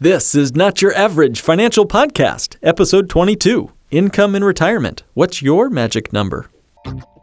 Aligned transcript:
This 0.00 0.36
is 0.36 0.54
Not 0.54 0.80
Your 0.80 0.94
Average 0.94 1.40
Financial 1.40 1.84
Podcast, 1.84 2.54
Episode 2.62 3.08
22 3.10 3.72
Income 3.90 4.36
in 4.36 4.44
Retirement. 4.44 5.02
What's 5.14 5.42
your 5.42 5.68
magic 5.70 6.12
number? 6.12 6.48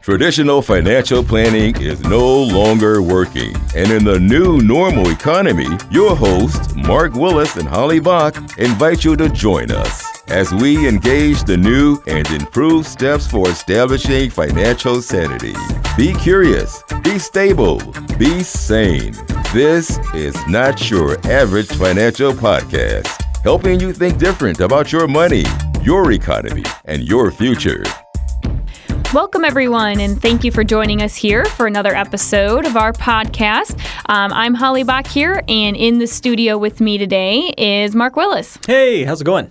Traditional 0.06 0.62
financial 0.62 1.24
planning 1.24 1.74
is 1.82 2.00
no 2.02 2.44
longer 2.44 3.02
working. 3.02 3.56
And 3.74 3.90
in 3.90 4.04
the 4.04 4.20
new 4.20 4.58
normal 4.58 5.10
economy, 5.10 5.66
your 5.90 6.14
hosts, 6.14 6.76
Mark 6.76 7.14
Willis 7.14 7.56
and 7.56 7.66
Holly 7.66 7.98
Bach, 7.98 8.36
invite 8.56 9.04
you 9.04 9.16
to 9.16 9.28
join 9.28 9.72
us 9.72 10.06
as 10.28 10.54
we 10.54 10.86
engage 10.86 11.42
the 11.42 11.56
new 11.56 12.00
and 12.06 12.24
improved 12.30 12.86
steps 12.86 13.26
for 13.26 13.48
establishing 13.48 14.30
financial 14.30 15.02
sanity. 15.02 15.56
Be 15.96 16.14
curious, 16.14 16.84
be 17.02 17.18
stable, 17.18 17.82
be 18.16 18.44
sane. 18.44 19.12
This 19.52 19.98
is 20.14 20.36
not 20.46 20.88
your 20.88 21.18
average 21.26 21.72
financial 21.72 22.32
podcast, 22.32 23.10
helping 23.42 23.80
you 23.80 23.92
think 23.92 24.18
different 24.18 24.60
about 24.60 24.92
your 24.92 25.08
money, 25.08 25.42
your 25.82 26.12
economy, 26.12 26.62
and 26.84 27.02
your 27.02 27.32
future. 27.32 27.82
Welcome, 29.16 29.46
everyone, 29.46 29.98
and 29.98 30.20
thank 30.20 30.44
you 30.44 30.52
for 30.52 30.62
joining 30.62 31.00
us 31.00 31.16
here 31.16 31.46
for 31.46 31.66
another 31.66 31.94
episode 31.94 32.66
of 32.66 32.76
our 32.76 32.92
podcast. 32.92 33.80
Um, 34.10 34.30
I'm 34.30 34.52
Holly 34.52 34.82
Bach 34.82 35.06
here, 35.06 35.42
and 35.48 35.74
in 35.74 35.98
the 35.98 36.06
studio 36.06 36.58
with 36.58 36.82
me 36.82 36.98
today 36.98 37.50
is 37.56 37.94
Mark 37.94 38.14
Willis. 38.14 38.58
Hey, 38.66 39.04
how's 39.04 39.22
it 39.22 39.24
going? 39.24 39.50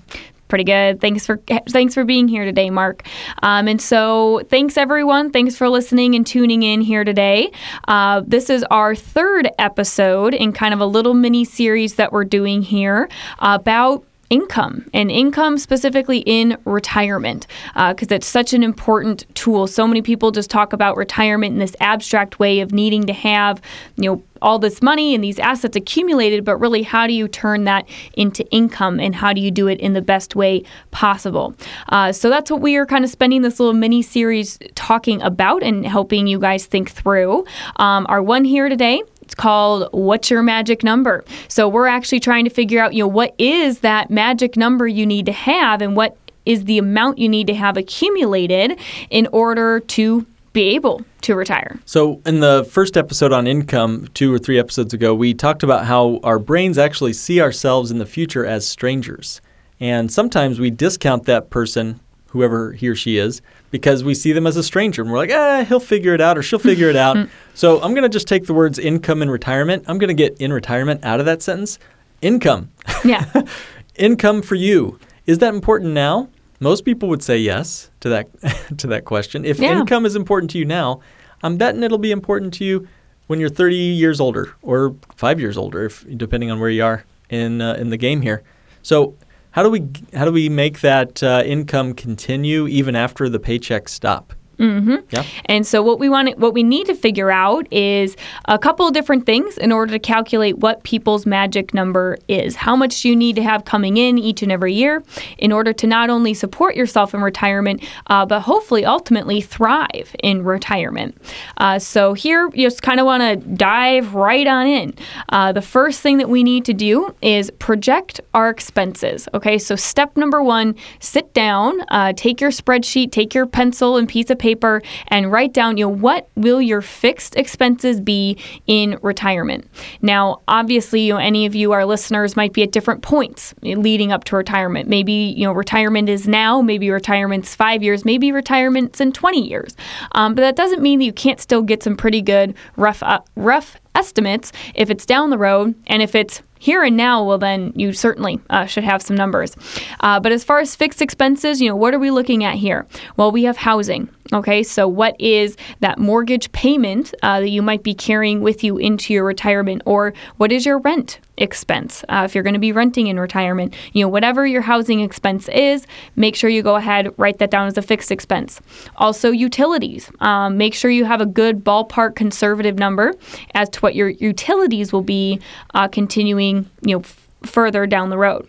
Pretty 0.50 0.66
good. 0.66 1.02
Thanks 1.02 1.26
for 1.26 1.38
thanks 1.68 1.96
for 1.96 2.04
being 2.04 2.28
here 2.28 2.46
today, 2.46 2.70
Mark. 2.70 3.08
Um, 3.42 3.68
and 3.68 3.82
so, 3.82 4.44
thanks 4.52 4.78
everyone. 4.78 5.32
Thanks 5.32 5.56
for 5.56 5.68
listening 5.68 6.14
and 6.14 6.28
tuning 6.28 6.62
in 6.62 6.82
here 6.82 7.04
today. 7.04 7.52
Uh, 7.88 8.22
this 8.24 8.52
is 8.52 8.64
our 8.70 8.94
third 8.94 9.50
episode 9.58 10.36
in 10.36 10.54
kind 10.54 10.76
of 10.76 10.80
a 10.80 10.86
little 10.86 11.16
mini 11.16 11.44
series 11.44 11.96
that 11.96 12.12
we're 12.12 12.24
doing 12.24 12.62
here 12.62 13.10
about 13.40 14.06
income 14.30 14.86
and 14.94 15.12
income 15.12 15.58
specifically 15.58 16.20
in 16.20 16.58
retirement 16.66 17.48
because 17.74 18.12
uh, 18.12 18.16
it's 18.16 18.28
such 18.28 18.54
an 18.54 18.64
important 18.64 19.26
tool. 19.36 19.68
So 19.68 19.88
many 19.88 20.02
people 20.02 20.32
just 20.32 20.50
talk 20.50 20.74
about 20.74 20.98
retirement 20.98 21.54
in 21.54 21.60
this 21.60 21.76
abstract 21.80 22.40
way 22.40 22.60
of 22.60 22.72
needing 22.72 23.06
to 23.06 23.14
have 23.14 23.62
you 23.98 24.10
know 24.10 24.24
all 24.42 24.60
this 24.60 24.82
money 24.82 25.16
and 25.16 25.24
these 25.24 25.40
assets 25.40 25.76
accumulated 25.76 26.44
but 26.44 26.58
really 26.58 26.84
how 26.84 27.08
do 27.08 27.14
you 27.14 27.28
turn 27.28 27.64
that 27.64 27.88
into 28.16 28.46
income 28.52 29.00
and 29.00 29.16
how 29.16 29.34
do 29.34 29.42
you 29.42 29.50
do 29.50 29.68
it 29.68 29.80
in 29.80 29.94
the 29.94 30.02
best 30.02 30.36
way 30.36 30.64
possible? 30.92 31.56
Uh, 31.90 32.12
so 32.12 32.30
that's 32.30 32.52
what 32.52 32.62
we 32.62 32.76
are 32.76 32.86
kind 32.86 33.04
of 33.04 33.10
spending 33.10 33.42
this 33.42 33.60
little 33.60 33.74
mini 33.74 34.02
series 34.02 34.60
talking 34.76 35.22
about 35.22 35.64
and 35.64 35.86
helping 35.86 36.28
you 36.28 36.40
guys 36.40 36.66
think 36.66 36.92
through. 36.92 37.46
Um, 37.78 38.06
our 38.10 38.22
one 38.22 38.44
here 38.44 38.70
today 38.70 39.02
it's 39.26 39.36
called 39.36 39.90
What's 39.92 40.30
Your 40.30 40.44
Magic 40.44 40.84
Number? 40.84 41.26
So 41.48 41.68
we're 41.68 41.88
actually 41.88 42.20
trying 42.20 42.46
to 42.46 42.52
figure 42.52 42.80
out, 42.80 42.94
you 42.94 43.04
know, 43.04 43.08
what 43.08 43.34
is 43.40 43.80
that 43.80 44.12
magic 44.12 44.56
number 44.56 44.88
you 44.88 45.06
need 45.06 45.26
to 45.26 45.32
have 45.32 45.82
and 45.82 45.96
what 45.96 46.16
is 46.46 46.66
the 46.66 46.78
amount 46.78 47.18
you 47.18 47.28
need 47.28 47.48
to 47.48 47.56
have 47.56 47.76
accumulated 47.76 48.80
in 49.10 49.28
order 49.32 49.80
to 49.80 50.26
be 50.54 50.76
able 50.76 51.04
to 51.22 51.36
retire. 51.36 51.80
So, 51.86 52.22
in 52.26 52.40
the 52.40 52.66
first 52.72 52.96
episode 52.96 53.34
on 53.34 53.48
income, 53.48 54.08
two 54.14 54.32
or 54.34 54.38
three 54.38 54.60
episodes 54.60 54.94
ago, 54.94 55.14
we 55.14 55.34
talked 55.34 55.64
about 55.64 55.86
how 55.86 56.20
our 56.24 56.40
brains 56.40 56.78
actually 56.78 57.14
see 57.14 57.42
ourselves 57.42 57.92
in 57.92 57.98
the 57.98 58.06
future 58.06 58.46
as 58.46 58.66
strangers. 58.66 59.42
And 59.80 60.12
sometimes 60.12 60.60
we 60.60 60.70
discount 60.70 61.26
that 61.26 61.50
person, 61.50 62.00
whoever 62.28 62.74
he 62.74 62.88
or 62.88 62.96
she 62.96 63.18
is, 63.18 63.42
because 63.76 64.06
we 64.06 64.14
see 64.14 64.32
them 64.32 64.48
as 64.48 64.56
a 64.56 64.64
stranger 64.64 65.02
and 65.02 65.12
we're 65.12 65.18
like, 65.18 65.32
ah, 65.34 65.66
he'll 65.68 65.82
figure 65.82 66.14
it 66.14 66.22
out 66.22 66.38
or 66.38 66.42
she'll 66.42 66.58
figure 66.60 66.90
it 66.90 66.96
out. 66.96 67.28
so 67.54 67.82
I'm 67.82 67.92
going 67.92 68.04
to 68.04 68.10
just 68.10 68.26
take 68.26 68.46
the 68.46 68.54
words 68.54 68.80
income 68.80 69.22
and 69.22 69.30
retirement. 69.30 69.84
I'm 69.88 69.98
going 69.98 70.08
to 70.08 70.14
get 70.14 70.38
in 70.40 70.54
retirement 70.54 71.04
out 71.04 71.20
of 71.20 71.26
that 71.26 71.42
sentence. 71.42 71.78
Income. 72.22 72.72
Yeah. 73.04 73.26
income 73.98 74.42
for 74.42 74.56
you. 74.56 74.98
Is 75.26 75.40
that 75.40 75.54
important 75.54 75.92
now? 75.92 76.30
Most 76.62 76.86
people 76.86 77.10
would 77.10 77.22
say 77.22 77.38
yes 77.38 77.90
to 78.00 78.08
that 78.08 78.28
to 78.78 78.88
that 78.88 79.04
question. 79.04 79.44
If 79.44 79.60
Yeah. 79.60 79.78
income 79.78 80.06
is 80.06 80.16
important 80.16 80.52
to 80.52 80.58
you 80.58 80.64
now, 80.64 81.02
I'm 81.44 81.58
betting 81.58 81.84
it'll 81.84 81.98
be 81.98 82.12
important 82.12 82.54
to 82.56 82.64
you 82.64 82.88
when 83.28 83.42
you're 83.42 83.50
30 83.50 83.76
years 83.76 84.22
older 84.22 84.56
or 84.62 84.96
5 85.18 85.38
years 85.42 85.58
older 85.58 85.84
if 85.84 86.06
depending 86.16 86.50
on 86.50 86.62
where 86.62 86.70
you 86.70 86.86
are 86.86 87.04
in 87.30 87.60
uh, 87.60 87.74
in 87.74 87.90
the 87.90 87.98
game 87.98 88.22
here. 88.22 88.42
So, 88.84 89.16
how 89.56 89.64
do 89.64 89.70
we 89.70 89.88
how 90.14 90.26
do 90.26 90.34
we 90.34 90.50
make 90.50 90.82
that 90.82 91.24
uh, 91.24 91.42
income 91.46 91.94
continue 91.94 92.68
even 92.68 92.94
after 92.94 93.30
the 93.30 93.40
paychecks 93.40 93.88
stop? 93.88 94.34
Mm-hmm. 94.58 94.96
Yeah. 95.10 95.24
And 95.46 95.66
so 95.66 95.82
what 95.82 96.00
we 96.00 96.10
want, 96.10 96.38
what 96.38 96.54
we 96.54 96.64
need 96.64 96.88
to 96.88 96.96
figure 96.96 97.32
out 97.32 97.72
is 97.72 98.16
a 98.46 98.58
couple 98.58 98.88
of 98.88 98.94
different 98.94 99.26
things 99.26 99.58
in 99.58 99.72
order 99.72 99.92
to 99.92 100.00
calculate 100.00 100.58
what 100.60 100.84
people's 100.84 101.26
magic 101.26 101.74
number 101.74 102.18
is. 102.28 102.56
How 102.56 102.76
much 102.76 103.02
do 103.02 103.10
you 103.10 103.16
need 103.16 103.36
to 103.36 103.44
have 103.44 103.66
coming 103.66 103.98
in 103.98 104.18
each 104.18 104.42
and 104.42 104.52
every 104.52 104.74
year 104.74 105.04
in 105.38 105.52
order 105.52 105.74
to 105.74 105.88
not 105.88 106.10
only 106.10 106.34
support 106.34 106.76
yourself 106.76 107.14
in 107.14 107.22
retirement, 107.22 107.84
uh, 108.08 108.26
but 108.26 108.42
hopefully 108.42 108.86
ultimately 108.86 109.42
thrive 109.42 110.16
in 110.24 110.44
retirement. 110.44 111.18
Uh, 111.58 111.80
so 111.80 112.14
here, 112.14 112.50
you 112.54 112.66
just 112.66 112.82
kind 112.82 113.00
of 113.00 113.06
want 113.06 113.22
to 113.22 113.36
dive 113.56 114.16
right 114.16 114.48
on 114.48 114.68
in. 114.68 114.94
Uh, 115.30 115.52
the 115.52 115.62
first 115.62 116.02
thing 116.02 116.18
that 116.18 116.30
we 116.30 116.44
need 116.44 116.66
to 116.66 116.74
do 116.74 117.14
is 117.22 117.52
project 117.60 118.22
our 118.34 118.50
expenses. 118.50 119.28
Okay, 119.34 119.58
so 119.58 119.76
step 119.76 120.16
number 120.18 120.42
one: 120.42 120.76
sit 121.00 121.34
down, 121.34 121.82
uh, 121.90 122.14
take 122.16 122.40
your 122.42 122.52
spreadsheet, 122.52 123.12
take 123.12 123.34
your 123.34 123.46
pencil 123.46 123.98
and 123.98 124.08
piece 124.08 124.30
of 124.30 124.38
paper 124.46 124.80
and 125.08 125.32
write 125.32 125.54
down, 125.54 125.76
you 125.76 125.86
know, 125.86 125.90
what 125.90 126.30
will 126.36 126.62
your 126.62 126.80
fixed 126.80 127.36
expenses 127.36 128.00
be 128.00 128.38
in 128.68 129.00
retirement? 129.02 129.68
Now, 130.04 130.44
obviously, 130.48 131.02
you 131.02 131.14
know, 131.14 131.20
any 131.20 131.48
of 131.48 131.56
you, 131.56 131.72
our 131.72 131.84
listeners, 131.84 132.36
might 132.36 132.54
be 132.54 132.62
at 132.62 132.72
different 132.72 133.02
points 133.02 133.56
leading 133.64 134.12
up 134.12 134.24
to 134.26 134.36
retirement. 134.36 134.88
Maybe, 134.88 135.34
you 135.36 135.46
know, 135.46 135.52
retirement 135.52 136.10
is 136.10 136.28
now, 136.28 136.62
maybe 136.62 136.92
retirement's 136.92 137.56
five 137.56 137.82
years, 137.82 138.06
maybe 138.06 138.32
retirement's 138.32 139.02
in 139.02 139.12
20 139.12 139.50
years. 139.50 139.76
Um, 140.12 140.36
but 140.36 140.42
that 140.42 140.56
doesn't 140.56 140.84
mean 140.84 141.00
that 141.00 141.06
you 141.06 141.14
can't 141.14 141.42
still 141.42 141.64
get 141.64 141.82
some 141.82 141.98
pretty 141.98 142.22
good 142.22 142.54
rough, 142.78 143.02
uh, 143.02 143.22
rough 143.36 143.78
estimates 143.96 144.52
if 144.76 144.90
it's 144.90 145.06
down 145.06 145.30
the 145.30 145.38
road 145.38 145.76
and 145.88 146.02
if 146.02 146.16
it's 146.16 146.42
here 146.60 146.84
and 146.84 146.98
now, 146.98 147.24
well, 147.24 147.38
then 147.38 147.72
you 147.76 147.94
certainly 147.94 148.40
uh, 148.50 148.66
should 148.66 148.84
have 148.84 149.02
some 149.02 149.16
numbers. 149.16 149.56
Uh, 150.00 150.20
but 150.20 150.32
as 150.32 150.44
far 150.44 150.60
as 150.60 150.76
fixed 150.76 151.02
expenses, 151.02 151.62
you 151.62 151.70
know, 151.70 151.76
what 151.76 151.94
are 151.94 152.00
we 152.00 152.10
looking 152.10 152.44
at 152.44 152.56
here? 152.56 152.88
Well, 153.18 153.32
we 153.32 153.44
have 153.44 153.58
housing. 153.58 154.10
Okay, 154.34 154.64
so 154.64 154.88
what 154.88 155.16
is 155.20 155.56
that 155.82 156.00
mortgage 156.00 156.52
payment 156.54 157.14
uh, 157.22 157.42
that 157.42 157.50
you 157.50 157.62
might 157.62 157.84
be 157.84 157.94
carrying 157.94 158.42
with 158.42 158.64
you 158.64 158.78
into 158.78 159.14
your 159.14 159.24
retirement, 159.24 159.84
or 159.86 160.14
what 160.38 160.52
is 160.52 160.66
your 160.66 160.80
rent 160.80 161.20
expense 161.38 162.04
uh, 162.10 162.24
if 162.26 162.34
you're 162.34 162.44
going 162.44 162.54
to 162.54 162.60
be 162.60 162.72
renting 162.72 163.08
in 163.08 163.20
retirement? 163.20 163.74
You 163.94 164.06
know, 164.06 164.10
whatever 164.10 164.46
your 164.46 164.62
housing 164.62 165.02
expense 165.02 165.48
is, 165.50 165.86
make 166.16 166.36
sure 166.36 166.50
you 166.50 166.62
go 166.62 166.76
ahead 166.76 167.14
write 167.18 167.40
that 167.40 167.52
down 167.52 167.68
as 167.68 167.78
a 167.78 167.82
fixed 167.82 168.12
expense. 168.12 168.62
Also, 168.98 169.32
utilities. 169.32 170.12
Um, 170.20 170.58
make 170.58 170.74
sure 170.74 170.92
you 170.92 171.06
have 171.06 171.22
a 171.22 171.26
good 171.26 171.64
ballpark 171.64 172.16
conservative 172.16 172.78
number 172.78 173.14
as 173.54 173.70
to 173.70 173.80
what 173.80 173.96
your 173.96 174.10
utilities 174.10 174.92
will 174.92 175.02
be 175.02 175.40
uh, 175.74 175.88
continuing, 175.88 176.70
you 176.82 176.96
know, 176.96 177.02
f- 177.02 177.28
further 177.44 177.86
down 177.86 178.10
the 178.10 178.18
road. 178.18 178.48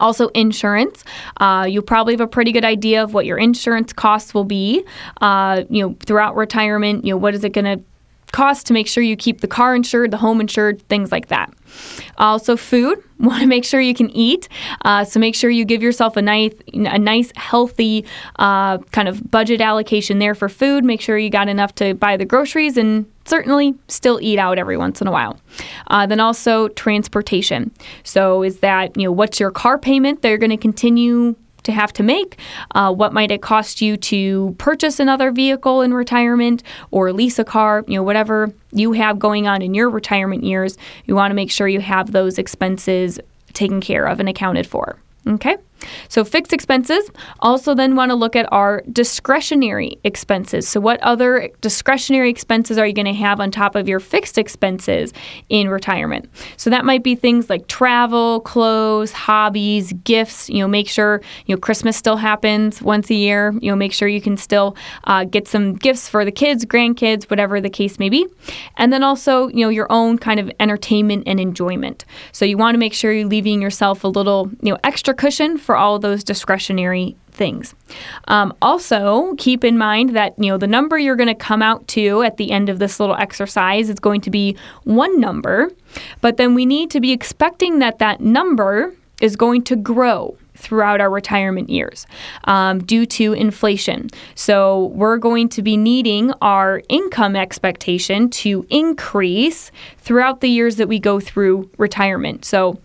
Also, 0.00 0.28
insurance. 0.28 1.04
Uh, 1.36 1.66
you 1.68 1.82
probably 1.82 2.14
have 2.14 2.20
a 2.20 2.26
pretty 2.26 2.50
good 2.50 2.64
idea 2.64 3.02
of 3.02 3.12
what 3.12 3.26
your 3.26 3.36
insurance 3.36 3.92
costs 3.92 4.32
will 4.32 4.44
be. 4.44 4.84
Uh, 5.20 5.64
you 5.68 5.86
know, 5.86 5.96
throughout 6.06 6.34
retirement. 6.34 7.04
You 7.04 7.12
know, 7.12 7.18
what 7.18 7.34
is 7.34 7.44
it 7.44 7.52
going 7.52 7.78
to 7.78 7.84
cost 8.32 8.66
to 8.66 8.72
make 8.72 8.88
sure 8.88 9.02
you 9.02 9.16
keep 9.16 9.40
the 9.40 9.48
car 9.48 9.74
insured, 9.74 10.10
the 10.10 10.16
home 10.16 10.40
insured, 10.40 10.82
things 10.88 11.12
like 11.12 11.28
that. 11.28 11.52
Also, 12.18 12.56
food. 12.56 13.02
Want 13.22 13.40
to 13.40 13.46
make 13.46 13.64
sure 13.64 13.80
you 13.80 13.94
can 13.94 14.10
eat, 14.10 14.48
uh, 14.84 15.04
so 15.04 15.20
make 15.20 15.36
sure 15.36 15.48
you 15.48 15.64
give 15.64 15.80
yourself 15.80 16.16
a 16.16 16.22
nice, 16.22 16.52
a 16.74 16.98
nice, 16.98 17.30
healthy 17.36 18.04
uh, 18.40 18.78
kind 18.78 19.06
of 19.06 19.30
budget 19.30 19.60
allocation 19.60 20.18
there 20.18 20.34
for 20.34 20.48
food. 20.48 20.84
Make 20.84 21.00
sure 21.00 21.16
you 21.16 21.30
got 21.30 21.48
enough 21.48 21.72
to 21.76 21.94
buy 21.94 22.16
the 22.16 22.24
groceries 22.24 22.76
and 22.76 23.06
certainly 23.24 23.76
still 23.86 24.18
eat 24.20 24.40
out 24.40 24.58
every 24.58 24.76
once 24.76 25.00
in 25.00 25.06
a 25.06 25.12
while. 25.12 25.38
Uh, 25.86 26.04
then 26.04 26.18
also 26.18 26.66
transportation. 26.68 27.70
So 28.02 28.42
is 28.42 28.58
that 28.58 28.96
you 28.96 29.04
know 29.04 29.12
what's 29.12 29.38
your 29.38 29.52
car 29.52 29.78
payment? 29.78 30.22
They're 30.22 30.38
going 30.38 30.50
to 30.50 30.56
continue 30.56 31.36
to 31.64 31.72
have 31.72 31.92
to 31.94 32.02
make? 32.02 32.38
Uh, 32.74 32.92
what 32.92 33.12
might 33.12 33.30
it 33.30 33.42
cost 33.42 33.80
you 33.80 33.96
to 33.96 34.54
purchase 34.58 35.00
another 35.00 35.30
vehicle 35.30 35.80
in 35.82 35.94
retirement 35.94 36.62
or 36.90 37.12
lease 37.12 37.38
a 37.38 37.44
car? 37.44 37.84
You 37.86 37.96
know, 37.96 38.02
whatever 38.02 38.52
you 38.72 38.92
have 38.92 39.18
going 39.18 39.46
on 39.46 39.62
in 39.62 39.74
your 39.74 39.90
retirement 39.90 40.44
years, 40.44 40.76
you 41.04 41.14
want 41.14 41.30
to 41.30 41.34
make 41.34 41.50
sure 41.50 41.68
you 41.68 41.80
have 41.80 42.12
those 42.12 42.38
expenses 42.38 43.20
taken 43.52 43.80
care 43.80 44.06
of 44.06 44.20
and 44.20 44.28
accounted 44.28 44.66
for. 44.66 44.98
Okay. 45.26 45.56
So, 46.08 46.24
fixed 46.24 46.52
expenses 46.52 47.10
also 47.40 47.74
then 47.74 47.96
want 47.96 48.10
to 48.10 48.14
look 48.14 48.36
at 48.36 48.50
our 48.52 48.82
discretionary 48.92 49.98
expenses. 50.04 50.68
So, 50.68 50.80
what 50.80 51.00
other 51.00 51.50
discretionary 51.60 52.30
expenses 52.30 52.78
are 52.78 52.86
you 52.86 52.92
going 52.92 53.06
to 53.06 53.12
have 53.14 53.40
on 53.40 53.50
top 53.50 53.74
of 53.74 53.88
your 53.88 54.00
fixed 54.00 54.38
expenses 54.38 55.12
in 55.48 55.68
retirement? 55.68 56.28
So, 56.56 56.70
that 56.70 56.84
might 56.84 57.02
be 57.02 57.14
things 57.14 57.50
like 57.50 57.66
travel, 57.68 58.40
clothes, 58.40 59.12
hobbies, 59.12 59.92
gifts. 60.04 60.48
You 60.48 60.60
know, 60.60 60.68
make 60.68 60.88
sure, 60.88 61.20
you 61.46 61.54
know, 61.54 61.60
Christmas 61.60 61.96
still 61.96 62.16
happens 62.16 62.82
once 62.82 63.10
a 63.10 63.14
year. 63.14 63.52
You 63.60 63.70
know, 63.70 63.76
make 63.76 63.92
sure 63.92 64.08
you 64.08 64.20
can 64.20 64.36
still 64.36 64.76
uh, 65.04 65.24
get 65.24 65.48
some 65.48 65.74
gifts 65.74 66.08
for 66.08 66.24
the 66.24 66.32
kids, 66.32 66.64
grandkids, 66.64 67.30
whatever 67.30 67.60
the 67.60 67.70
case 67.70 67.98
may 67.98 68.08
be. 68.08 68.26
And 68.76 68.92
then 68.92 69.02
also, 69.02 69.48
you 69.48 69.64
know, 69.64 69.68
your 69.68 69.90
own 69.90 70.18
kind 70.18 70.40
of 70.40 70.50
entertainment 70.60 71.24
and 71.26 71.40
enjoyment. 71.40 72.04
So, 72.32 72.44
you 72.44 72.56
want 72.56 72.74
to 72.74 72.78
make 72.78 72.94
sure 72.94 73.12
you're 73.12 73.28
leaving 73.28 73.62
yourself 73.62 74.04
a 74.04 74.08
little, 74.08 74.50
you 74.62 74.72
know, 74.72 74.78
extra 74.84 75.14
cushion 75.14 75.58
for 75.58 75.71
all 75.76 75.98
those 75.98 76.24
discretionary 76.24 77.16
things. 77.30 77.74
Um, 78.28 78.54
also, 78.62 79.34
keep 79.38 79.64
in 79.64 79.78
mind 79.78 80.14
that 80.16 80.34
you 80.38 80.50
know 80.50 80.58
the 80.58 80.66
number 80.66 80.98
you're 80.98 81.16
going 81.16 81.28
to 81.28 81.34
come 81.34 81.62
out 81.62 81.86
to 81.88 82.22
at 82.22 82.36
the 82.36 82.50
end 82.50 82.68
of 82.68 82.78
this 82.78 83.00
little 83.00 83.16
exercise 83.16 83.88
is 83.88 83.98
going 83.98 84.20
to 84.22 84.30
be 84.30 84.56
one 84.84 85.20
number, 85.20 85.70
but 86.20 86.36
then 86.36 86.54
we 86.54 86.66
need 86.66 86.90
to 86.90 87.00
be 87.00 87.12
expecting 87.12 87.78
that 87.78 87.98
that 87.98 88.20
number 88.20 88.94
is 89.20 89.36
going 89.36 89.62
to 89.62 89.76
grow 89.76 90.36
throughout 90.54 91.00
our 91.00 91.10
retirement 91.10 91.68
years 91.68 92.06
um, 92.44 92.78
due 92.84 93.04
to 93.04 93.32
inflation. 93.32 94.08
So 94.34 94.86
we're 94.94 95.18
going 95.18 95.48
to 95.50 95.62
be 95.62 95.76
needing 95.76 96.32
our 96.40 96.82
income 96.88 97.34
expectation 97.34 98.30
to 98.30 98.64
increase 98.70 99.72
throughout 99.98 100.40
the 100.40 100.48
years 100.48 100.76
that 100.76 100.88
we 100.88 101.00
go 101.00 101.18
through 101.18 101.70
retirement. 101.78 102.44
So 102.44 102.78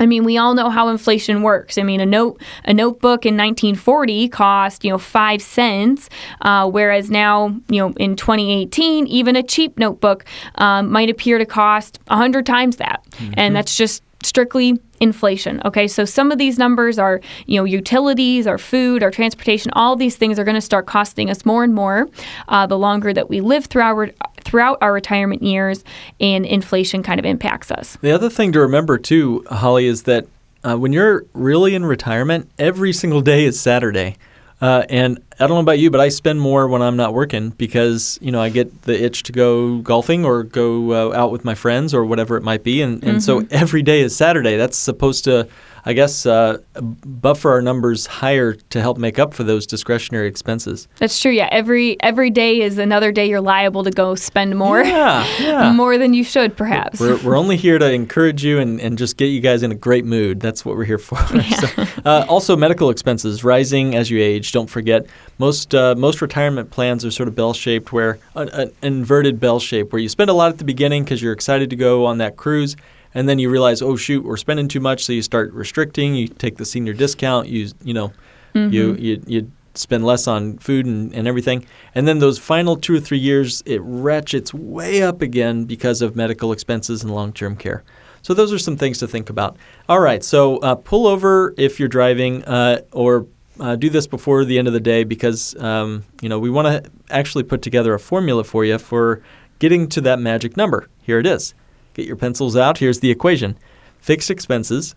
I 0.00 0.06
mean, 0.06 0.24
we 0.24 0.38
all 0.38 0.54
know 0.54 0.70
how 0.70 0.88
inflation 0.88 1.42
works. 1.42 1.78
I 1.78 1.82
mean, 1.82 2.00
a 2.00 2.06
note 2.06 2.40
a 2.64 2.74
notebook 2.74 3.26
in 3.26 3.36
1940 3.36 4.28
cost 4.28 4.84
you 4.84 4.90
know 4.90 4.98
five 4.98 5.42
cents, 5.42 6.08
uh, 6.40 6.68
whereas 6.68 7.10
now 7.10 7.54
you 7.68 7.78
know 7.78 7.92
in 7.98 8.16
2018, 8.16 9.06
even 9.06 9.36
a 9.36 9.42
cheap 9.42 9.78
notebook 9.78 10.24
um, 10.56 10.90
might 10.90 11.10
appear 11.10 11.38
to 11.38 11.46
cost 11.46 12.00
a 12.08 12.16
hundred 12.16 12.46
times 12.46 12.76
that, 12.78 13.04
mm-hmm. 13.12 13.34
and 13.36 13.54
that's 13.54 13.76
just 13.76 14.02
strictly 14.22 14.78
inflation. 15.00 15.62
Okay, 15.64 15.88
so 15.88 16.04
some 16.04 16.30
of 16.30 16.38
these 16.38 16.58
numbers 16.58 16.98
are, 16.98 17.20
you 17.46 17.58
know, 17.58 17.64
utilities, 17.64 18.46
our 18.46 18.58
food, 18.58 19.02
our 19.02 19.10
transportation, 19.10 19.70
all 19.74 19.96
these 19.96 20.16
things 20.16 20.38
are 20.38 20.44
going 20.44 20.56
to 20.56 20.60
start 20.60 20.86
costing 20.86 21.30
us 21.30 21.46
more 21.46 21.64
and 21.64 21.74
more 21.74 22.08
uh, 22.48 22.66
the 22.66 22.78
longer 22.78 23.12
that 23.12 23.30
we 23.30 23.40
live 23.40 23.66
throughout 23.66 23.96
our, 23.96 24.10
throughout 24.42 24.78
our 24.82 24.92
retirement 24.92 25.42
years, 25.42 25.84
and 26.20 26.44
inflation 26.44 27.02
kind 27.02 27.18
of 27.18 27.24
impacts 27.24 27.70
us. 27.70 27.96
The 28.02 28.12
other 28.12 28.28
thing 28.28 28.52
to 28.52 28.60
remember 28.60 28.98
too, 28.98 29.44
Holly, 29.50 29.86
is 29.86 30.02
that 30.02 30.26
uh, 30.62 30.76
when 30.76 30.92
you're 30.92 31.24
really 31.32 31.74
in 31.74 31.86
retirement, 31.86 32.50
every 32.58 32.92
single 32.92 33.22
day 33.22 33.44
is 33.44 33.58
Saturday. 33.58 34.16
Uh, 34.60 34.84
and 34.90 35.22
I 35.38 35.46
don't 35.46 35.56
know 35.56 35.60
about 35.60 35.78
you, 35.78 35.90
but 35.90 36.00
I 36.00 36.10
spend 36.10 36.40
more 36.40 36.68
when 36.68 36.82
I'm 36.82 36.96
not 36.96 37.14
working 37.14 37.50
because 37.50 38.18
you 38.20 38.30
know 38.30 38.42
I 38.42 38.50
get 38.50 38.82
the 38.82 39.02
itch 39.02 39.22
to 39.24 39.32
go 39.32 39.78
golfing 39.78 40.24
or 40.24 40.42
go 40.42 40.92
uh, 40.92 41.16
out 41.16 41.32
with 41.32 41.44
my 41.44 41.54
friends 41.54 41.94
or 41.94 42.04
whatever 42.04 42.36
it 42.36 42.42
might 42.42 42.62
be, 42.62 42.82
and, 42.82 43.02
and 43.02 43.18
mm-hmm. 43.18 43.18
so 43.20 43.46
every 43.50 43.82
day 43.82 44.00
is 44.00 44.14
Saturday. 44.14 44.56
That's 44.56 44.76
supposed 44.76 45.24
to 45.24 45.48
I 45.84 45.92
guess, 45.92 46.26
uh, 46.26 46.58
buffer 46.80 47.50
our 47.50 47.62
numbers 47.62 48.06
higher 48.06 48.52
to 48.52 48.80
help 48.80 48.98
make 48.98 49.18
up 49.18 49.32
for 49.34 49.44
those 49.44 49.66
discretionary 49.66 50.28
expenses. 50.28 50.88
That's 50.98 51.18
true. 51.20 51.32
Yeah, 51.32 51.48
every 51.50 52.00
every 52.02 52.30
day 52.30 52.60
is 52.60 52.78
another 52.78 53.12
day 53.12 53.28
you're 53.28 53.40
liable 53.40 53.84
to 53.84 53.90
go 53.90 54.14
spend 54.14 54.56
more. 54.56 54.82
Yeah, 54.82 55.26
yeah. 55.40 55.72
more 55.80 55.98
than 55.98 56.14
you 56.14 56.24
should, 56.24 56.56
perhaps. 56.56 57.00
We're, 57.00 57.16
we're 57.22 57.36
only 57.36 57.56
here 57.56 57.78
to 57.78 57.90
encourage 57.90 58.44
you 58.44 58.58
and, 58.58 58.80
and 58.80 58.98
just 58.98 59.16
get 59.16 59.26
you 59.26 59.40
guys 59.40 59.62
in 59.62 59.72
a 59.72 59.74
great 59.74 60.04
mood. 60.04 60.40
That's 60.40 60.64
what 60.64 60.76
we're 60.76 60.84
here 60.84 60.98
for. 60.98 61.18
Yeah. 61.40 61.56
so, 61.56 61.84
uh, 62.04 62.26
also, 62.28 62.56
medical 62.56 62.90
expenses 62.90 63.42
rising 63.42 63.94
as 63.94 64.10
you 64.10 64.20
age. 64.20 64.52
Don't 64.52 64.68
forget, 64.68 65.06
most 65.38 65.74
uh, 65.74 65.94
most 65.96 66.20
retirement 66.20 66.70
plans 66.70 67.04
are 67.04 67.10
sort 67.10 67.28
of 67.28 67.34
bell 67.34 67.54
shaped, 67.54 67.92
where 67.92 68.18
an 68.34 68.72
inverted 68.82 69.40
bell 69.40 69.58
shape, 69.58 69.92
where 69.92 70.00
you 70.00 70.08
spend 70.08 70.28
a 70.28 70.34
lot 70.34 70.50
at 70.50 70.58
the 70.58 70.64
beginning 70.64 71.04
because 71.04 71.22
you're 71.22 71.32
excited 71.32 71.70
to 71.70 71.76
go 71.76 72.04
on 72.04 72.18
that 72.18 72.36
cruise 72.36 72.76
and 73.14 73.28
then 73.28 73.38
you 73.38 73.50
realize, 73.50 73.82
oh 73.82 73.96
shoot, 73.96 74.24
we're 74.24 74.36
spending 74.36 74.68
too 74.68 74.80
much, 74.80 75.04
so 75.04 75.12
you 75.12 75.22
start 75.22 75.52
restricting. 75.52 76.14
You 76.14 76.28
take 76.28 76.56
the 76.56 76.64
senior 76.64 76.92
discount. 76.92 77.48
You 77.48 77.70
you 77.82 77.94
know, 77.94 78.12
mm-hmm. 78.54 78.72
you 78.72 78.94
you 78.94 79.22
you 79.26 79.52
spend 79.74 80.04
less 80.04 80.26
on 80.26 80.58
food 80.58 80.86
and, 80.86 81.14
and 81.14 81.28
everything. 81.28 81.64
And 81.94 82.06
then 82.06 82.18
those 82.18 82.38
final 82.38 82.76
two 82.76 82.96
or 82.96 83.00
three 83.00 83.18
years, 83.18 83.62
it 83.66 83.80
ratchets 83.82 84.52
way 84.52 85.02
up 85.02 85.22
again 85.22 85.64
because 85.64 86.02
of 86.02 86.16
medical 86.16 86.52
expenses 86.52 87.02
and 87.02 87.14
long 87.14 87.32
term 87.32 87.56
care. 87.56 87.84
So 88.22 88.34
those 88.34 88.52
are 88.52 88.58
some 88.58 88.76
things 88.76 88.98
to 88.98 89.08
think 89.08 89.30
about. 89.30 89.56
All 89.88 90.00
right, 90.00 90.22
so 90.22 90.58
uh, 90.58 90.74
pull 90.74 91.06
over 91.06 91.54
if 91.56 91.80
you're 91.80 91.88
driving, 91.88 92.44
uh, 92.44 92.82
or 92.92 93.26
uh, 93.58 93.76
do 93.76 93.90
this 93.90 94.06
before 94.06 94.44
the 94.44 94.58
end 94.58 94.66
of 94.68 94.74
the 94.74 94.80
day 94.80 95.04
because 95.04 95.54
um, 95.56 96.04
you 96.20 96.28
know 96.28 96.38
we 96.38 96.50
want 96.50 96.84
to 96.84 96.90
actually 97.10 97.44
put 97.44 97.62
together 97.62 97.94
a 97.94 97.98
formula 97.98 98.44
for 98.44 98.64
you 98.64 98.78
for 98.78 99.22
getting 99.58 99.88
to 99.88 100.00
that 100.00 100.18
magic 100.18 100.56
number. 100.56 100.88
Here 101.02 101.18
it 101.18 101.26
is. 101.26 101.54
Get 102.00 102.06
your 102.06 102.16
pencils 102.16 102.56
out. 102.56 102.78
Here's 102.78 103.00
the 103.00 103.10
equation 103.10 103.58
fixed 103.98 104.30
expenses 104.30 104.94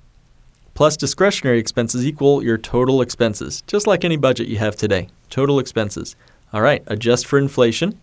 plus 0.73 0.95
discretionary 0.95 1.59
expenses 1.59 2.07
equal 2.07 2.41
your 2.41 2.57
total 2.57 3.01
expenses, 3.01 3.61
just 3.67 3.85
like 3.85 4.05
any 4.05 4.15
budget 4.15 4.47
you 4.47 4.57
have 4.59 4.77
today. 4.77 5.09
Total 5.29 5.59
expenses. 5.59 6.15
All 6.53 6.61
right, 6.61 6.81
adjust 6.87 7.27
for 7.27 7.37
inflation, 7.37 7.99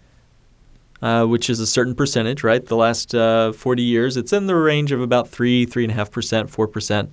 uh, 1.01 1.25
which 1.25 1.49
is 1.49 1.61
a 1.61 1.67
certain 1.67 1.95
percentage, 1.95 2.45
right? 2.45 2.63
The 2.67 2.77
last 2.77 3.15
uh, 3.15 3.53
40 3.53 3.83
years, 3.83 4.19
it's 4.19 4.35
in 4.35 4.47
the 4.47 4.55
range 4.55 4.93
of 4.93 5.01
about 5.01 5.31
3, 5.31 5.65
3.5%, 5.65 6.51
4%. 6.51 7.09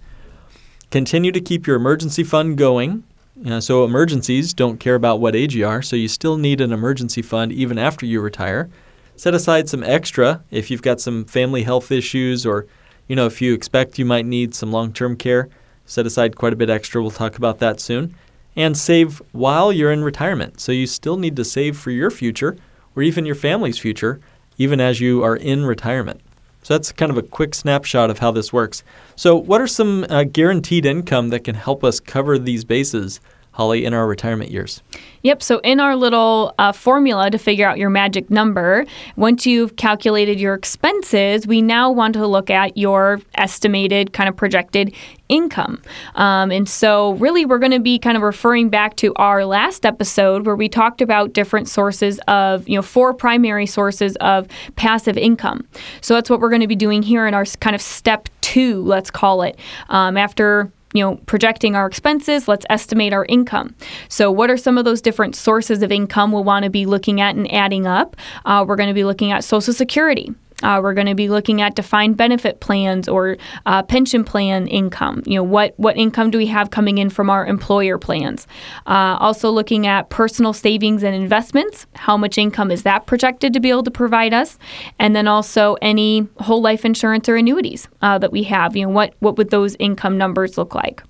Continue 0.92 1.32
to 1.32 1.40
keep 1.40 1.66
your 1.66 1.78
emergency 1.78 2.26
fund 2.26 2.58
going. 2.58 3.06
Uh, 3.46 3.62
so, 3.62 3.86
emergencies 3.86 4.54
don't 4.54 4.82
care 4.82 4.96
about 4.96 5.22
what 5.22 5.38
age 5.38 5.56
you 5.56 5.66
are, 5.66 5.82
so 5.82 5.96
you 5.96 6.10
still 6.10 6.36
need 6.36 6.60
an 6.60 6.74
emergency 6.74 7.22
fund 7.22 7.54
even 7.54 7.78
after 7.78 8.06
you 8.06 8.20
retire 8.20 8.70
set 9.18 9.34
aside 9.34 9.68
some 9.68 9.84
extra 9.84 10.44
if 10.50 10.72
you've 10.72 10.82
got 10.82 11.02
some 11.02 11.26
family 11.26 11.64
health 11.64 11.92
issues 11.92 12.46
or 12.46 12.66
you 13.08 13.16
know 13.16 13.26
if 13.26 13.42
you 13.42 13.54
expect 13.54 14.00
you 14.00 14.06
might 14.06 14.26
need 14.26 14.56
some 14.56 14.72
long-term 14.72 15.18
care 15.18 15.50
set 15.88 16.06
aside 16.06 16.36
quite 16.36 16.54
a 16.54 16.58
bit 16.58 16.70
extra. 16.70 17.02
We'll 17.02 17.12
talk 17.12 17.38
about 17.38 17.60
that 17.60 17.80
soon. 17.80 18.14
And 18.56 18.78
save 18.78 19.22
while 19.32 19.72
you're 19.72 19.92
in 19.92 20.04
retirement. 20.04 20.60
So 20.60 20.72
you 20.72 20.86
still 20.86 21.18
need 21.18 21.36
to 21.38 21.46
save 21.46 21.78
for 21.78 21.92
your 21.92 22.12
future 22.12 22.58
or 22.96 23.04
even 23.04 23.26
your 23.26 23.36
family's 23.36 23.80
future 23.80 24.20
even 24.58 24.82
as 24.82 25.00
you 25.00 25.24
are 25.24 25.36
in 25.36 25.66
retirement. 25.66 26.20
So 26.64 26.74
that's 26.74 26.92
kind 26.92 27.12
of 27.12 27.18
a 27.18 27.22
quick 27.22 27.56
snapshot 27.56 28.10
of 28.10 28.20
how 28.20 28.32
this 28.32 28.52
works. 28.52 28.84
So 29.16 29.36
what 29.36 29.62
are 29.62 29.68
some 29.68 30.06
uh, 30.10 30.24
guaranteed 30.24 30.86
income 30.86 31.30
that 31.30 31.44
can 31.44 31.56
help 31.56 31.84
us 31.84 32.00
cover 32.00 32.38
these 32.38 32.66
bases 32.66 33.22
Holly, 33.58 33.86
in 33.86 33.94
our 33.96 34.06
retirement 34.06 34.52
years? 34.52 34.84
Yep. 35.24 35.42
So, 35.42 35.58
in 35.64 35.80
our 35.80 35.96
little 35.96 36.54
uh, 36.60 36.72
formula 36.72 37.32
to 37.32 37.40
figure 37.40 37.68
out 37.68 37.80
your 37.80 37.90
magic 37.90 38.30
number, 38.30 38.86
once 39.16 39.48
you've 39.48 39.78
calculated 39.78 40.40
your 40.40 40.54
expenses, 40.54 41.48
we 41.48 41.64
now 41.64 41.90
want 41.90 42.14
to 42.14 42.28
look 42.28 42.52
at 42.52 42.78
your 42.78 43.20
estimated 43.34 44.14
kind 44.14 44.30
of 44.30 44.36
projected 44.36 44.94
income. 45.28 45.82
Um, 46.14 46.52
and 46.52 46.70
so, 46.70 47.14
really, 47.14 47.46
we're 47.46 47.58
going 47.58 47.72
to 47.72 47.80
be 47.80 47.98
kind 47.98 48.16
of 48.16 48.22
referring 48.22 48.70
back 48.70 48.96
to 48.98 49.12
our 49.16 49.44
last 49.44 49.88
episode 49.88 50.46
where 50.46 50.56
we 50.56 50.70
talked 50.70 51.02
about 51.02 51.34
different 51.34 51.68
sources 51.68 52.20
of, 52.28 52.70
you 52.70 52.76
know, 52.76 52.84
four 52.84 53.12
primary 53.12 53.66
sources 53.66 54.16
of 54.18 54.48
passive 54.76 55.18
income. 55.18 55.68
So, 56.02 56.14
that's 56.14 56.30
what 56.30 56.42
we're 56.42 56.50
going 56.50 56.62
to 56.62 56.68
be 56.68 56.76
doing 56.76 57.02
here 57.02 57.26
in 57.26 57.34
our 57.34 57.46
kind 57.60 57.76
of 57.76 57.82
step 57.82 58.30
two, 58.42 58.84
let's 58.84 59.10
call 59.10 59.42
it. 59.42 59.58
Um, 59.90 60.16
after 60.16 60.72
you 60.98 61.04
know, 61.04 61.18
projecting 61.28 61.76
our 61.76 61.86
expenses, 61.86 62.48
let's 62.48 62.66
estimate 62.70 63.14
our 63.14 63.26
income. 63.26 63.76
So, 64.10 64.32
what 64.32 64.50
are 64.50 64.58
some 64.58 64.78
of 64.78 64.86
those 64.86 65.02
different 65.02 65.36
sources 65.36 65.84
of 65.84 65.92
income 65.92 66.32
we'll 66.32 66.44
want 66.44 66.64
to 66.64 66.72
be 66.72 66.86
looking 66.88 67.22
at 67.22 67.36
and 67.36 67.52
adding 67.54 67.86
up? 67.86 68.16
Uh, 68.46 68.66
we're 68.68 68.76
going 68.76 68.90
to 68.90 68.96
be 68.96 69.04
looking 69.04 69.32
at 69.32 69.44
Social 69.44 69.74
Security. 69.74 70.34
Uh, 70.64 70.80
we're 70.82 70.94
going 70.94 71.08
to 71.08 71.16
be 71.16 71.30
looking 71.30 71.62
at 71.62 71.76
defined 71.76 72.18
benefit 72.18 72.60
plans 72.60 73.08
or 73.08 73.38
uh, 73.66 73.84
pension 73.84 74.24
plan 74.24 74.68
income. 74.68 75.22
You 75.26 75.36
know, 75.36 75.44
what 75.44 75.74
what 75.78 75.98
income 75.98 76.32
do 76.32 76.38
we 76.38 76.48
have 76.48 76.72
coming 76.72 76.98
in 76.98 77.10
from 77.10 77.30
our 77.30 77.46
employer 77.46 77.98
plans? 77.98 78.48
Uh, 78.88 79.18
also 79.20 79.52
looking 79.52 79.86
at 79.86 80.10
personal 80.10 80.54
savings 80.54 81.04
and 81.04 81.16
investments. 81.16 81.86
How 81.96 82.18
much 82.18 82.38
income 82.38 82.72
is 82.72 82.84
that 82.84 83.06
projected 83.06 83.54
to 83.54 83.60
be 83.60 83.70
able 83.70 83.84
to 83.84 83.92
provide 83.92 84.34
us? 84.34 84.58
And 85.00 85.16
then 85.16 85.28
also 85.28 85.76
any 85.82 86.28
whole 86.40 86.62
life 86.62 86.86
insurance 86.86 87.30
or 87.30 87.36
annuities 87.36 87.88
uh, 88.02 88.18
that 88.20 88.32
we 88.32 88.44
have. 88.44 88.76
You 88.76 88.88
know, 88.88 88.92
what 88.92 89.14
what 89.20 89.38
would 89.38 89.52
those 89.52 89.76
income 89.80 90.18
numbers 90.18 90.58
look 90.58 90.74
like? 90.74 91.04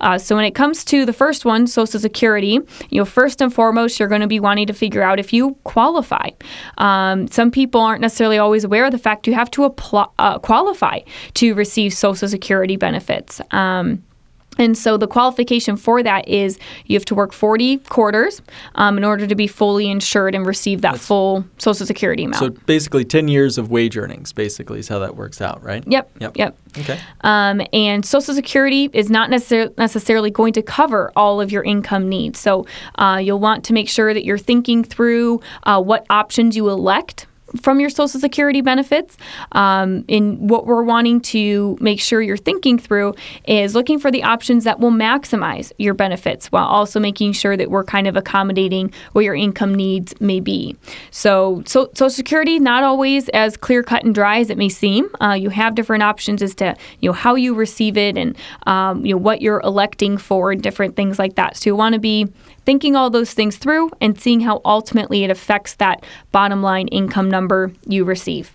Uh, 0.00 0.18
so 0.18 0.36
when 0.36 0.44
it 0.44 0.54
comes 0.54 0.84
to 0.84 1.04
the 1.04 1.12
first 1.12 1.44
one, 1.44 1.66
Social 1.66 2.00
Security, 2.00 2.58
you 2.90 3.00
know, 3.00 3.04
first 3.04 3.40
and 3.40 3.52
foremost, 3.52 3.98
you're 3.98 4.08
going 4.08 4.20
to 4.20 4.26
be 4.26 4.40
wanting 4.40 4.66
to 4.66 4.72
figure 4.72 5.02
out 5.02 5.18
if 5.18 5.32
you 5.32 5.56
qualify. 5.64 6.30
Um, 6.78 7.28
some 7.28 7.50
people 7.50 7.80
aren't 7.80 8.00
necessarily 8.00 8.38
always 8.38 8.64
aware 8.64 8.86
of 8.86 8.92
the 8.92 8.98
fact 8.98 9.26
you 9.26 9.34
have 9.34 9.50
to 9.52 9.64
apply, 9.64 10.06
uh, 10.18 10.38
qualify 10.38 11.00
to 11.34 11.54
receive 11.54 11.92
Social 11.92 12.28
Security 12.28 12.76
benefits. 12.76 13.40
Um, 13.50 14.02
And 14.58 14.76
so 14.76 14.96
the 14.96 15.06
qualification 15.06 15.76
for 15.76 16.02
that 16.02 16.28
is 16.28 16.58
you 16.86 16.96
have 16.96 17.04
to 17.06 17.14
work 17.14 17.32
40 17.32 17.78
quarters 17.78 18.42
um, 18.74 18.98
in 18.98 19.04
order 19.04 19.26
to 19.26 19.34
be 19.34 19.46
fully 19.46 19.90
insured 19.90 20.34
and 20.34 20.44
receive 20.44 20.82
that 20.82 20.98
full 20.98 21.44
Social 21.58 21.86
Security 21.86 22.24
amount. 22.24 22.40
So 22.40 22.50
basically, 22.66 23.04
10 23.04 23.28
years 23.28 23.58
of 23.58 23.70
wage 23.70 23.96
earnings, 23.96 24.32
basically, 24.32 24.80
is 24.80 24.88
how 24.88 24.98
that 24.98 25.16
works 25.16 25.40
out, 25.40 25.62
right? 25.62 25.84
Yep. 25.86 26.10
Yep. 26.20 26.36
Yep. 26.36 26.58
Okay. 26.78 27.00
Um, 27.22 27.62
and 27.72 28.04
Social 28.04 28.34
Security 28.34 28.90
is 28.92 29.10
not 29.10 29.30
necessar- 29.30 29.76
necessarily 29.78 30.30
going 30.30 30.52
to 30.54 30.62
cover 30.62 31.12
all 31.16 31.40
of 31.40 31.50
your 31.50 31.62
income 31.62 32.08
needs. 32.08 32.38
So 32.38 32.66
uh, 32.96 33.20
you'll 33.22 33.40
want 33.40 33.64
to 33.64 33.72
make 33.72 33.88
sure 33.88 34.12
that 34.12 34.24
you're 34.24 34.38
thinking 34.38 34.84
through 34.84 35.40
uh, 35.62 35.80
what 35.80 36.04
options 36.10 36.56
you 36.56 36.68
elect 36.68 37.26
from 37.60 37.80
your 37.80 37.90
Social 37.90 38.20
Security 38.20 38.60
benefits. 38.60 39.16
Um, 39.52 40.04
and 40.08 40.50
what 40.50 40.66
we're 40.66 40.82
wanting 40.82 41.20
to 41.20 41.76
make 41.80 42.00
sure 42.00 42.22
you're 42.22 42.36
thinking 42.36 42.78
through 42.78 43.14
is 43.46 43.74
looking 43.74 43.98
for 43.98 44.10
the 44.10 44.22
options 44.22 44.64
that 44.64 44.80
will 44.80 44.90
maximize 44.90 45.72
your 45.78 45.94
benefits 45.94 46.46
while 46.52 46.66
also 46.66 47.00
making 47.00 47.32
sure 47.32 47.56
that 47.56 47.70
we're 47.70 47.84
kind 47.84 48.06
of 48.06 48.16
accommodating 48.16 48.92
what 49.12 49.24
your 49.24 49.34
income 49.34 49.74
needs 49.74 50.14
may 50.20 50.40
be. 50.40 50.76
So, 51.10 51.62
so 51.66 51.90
Social 51.94 52.10
Security 52.10 52.58
not 52.58 52.84
always 52.84 53.28
as 53.30 53.56
clear 53.56 53.82
cut 53.82 54.04
and 54.04 54.14
dry 54.14 54.38
as 54.38 54.50
it 54.50 54.58
may 54.58 54.68
seem. 54.68 55.08
Uh, 55.20 55.32
you 55.32 55.50
have 55.50 55.74
different 55.74 56.02
options 56.02 56.42
as 56.42 56.54
to 56.56 56.76
you 57.00 57.08
know 57.08 57.12
how 57.12 57.34
you 57.34 57.54
receive 57.54 57.96
it 57.96 58.16
and 58.16 58.36
um, 58.66 59.04
you 59.04 59.14
know 59.14 59.20
what 59.20 59.40
you're 59.42 59.60
electing 59.60 60.16
for 60.16 60.52
and 60.52 60.62
different 60.62 60.96
things 60.96 61.18
like 61.18 61.34
that. 61.36 61.56
So 61.56 61.70
you 61.70 61.76
want 61.76 61.94
to 61.94 62.00
be 62.00 62.28
thinking 62.64 62.96
all 62.96 63.10
those 63.10 63.32
things 63.34 63.56
through 63.56 63.90
and 64.00 64.20
seeing 64.20 64.40
how 64.40 64.60
ultimately 64.64 65.24
it 65.24 65.30
affects 65.30 65.74
that 65.74 66.04
bottom 66.32 66.62
line 66.62 66.88
income 66.88 67.30
number 67.30 67.72
you 67.86 68.04
receive. 68.04 68.52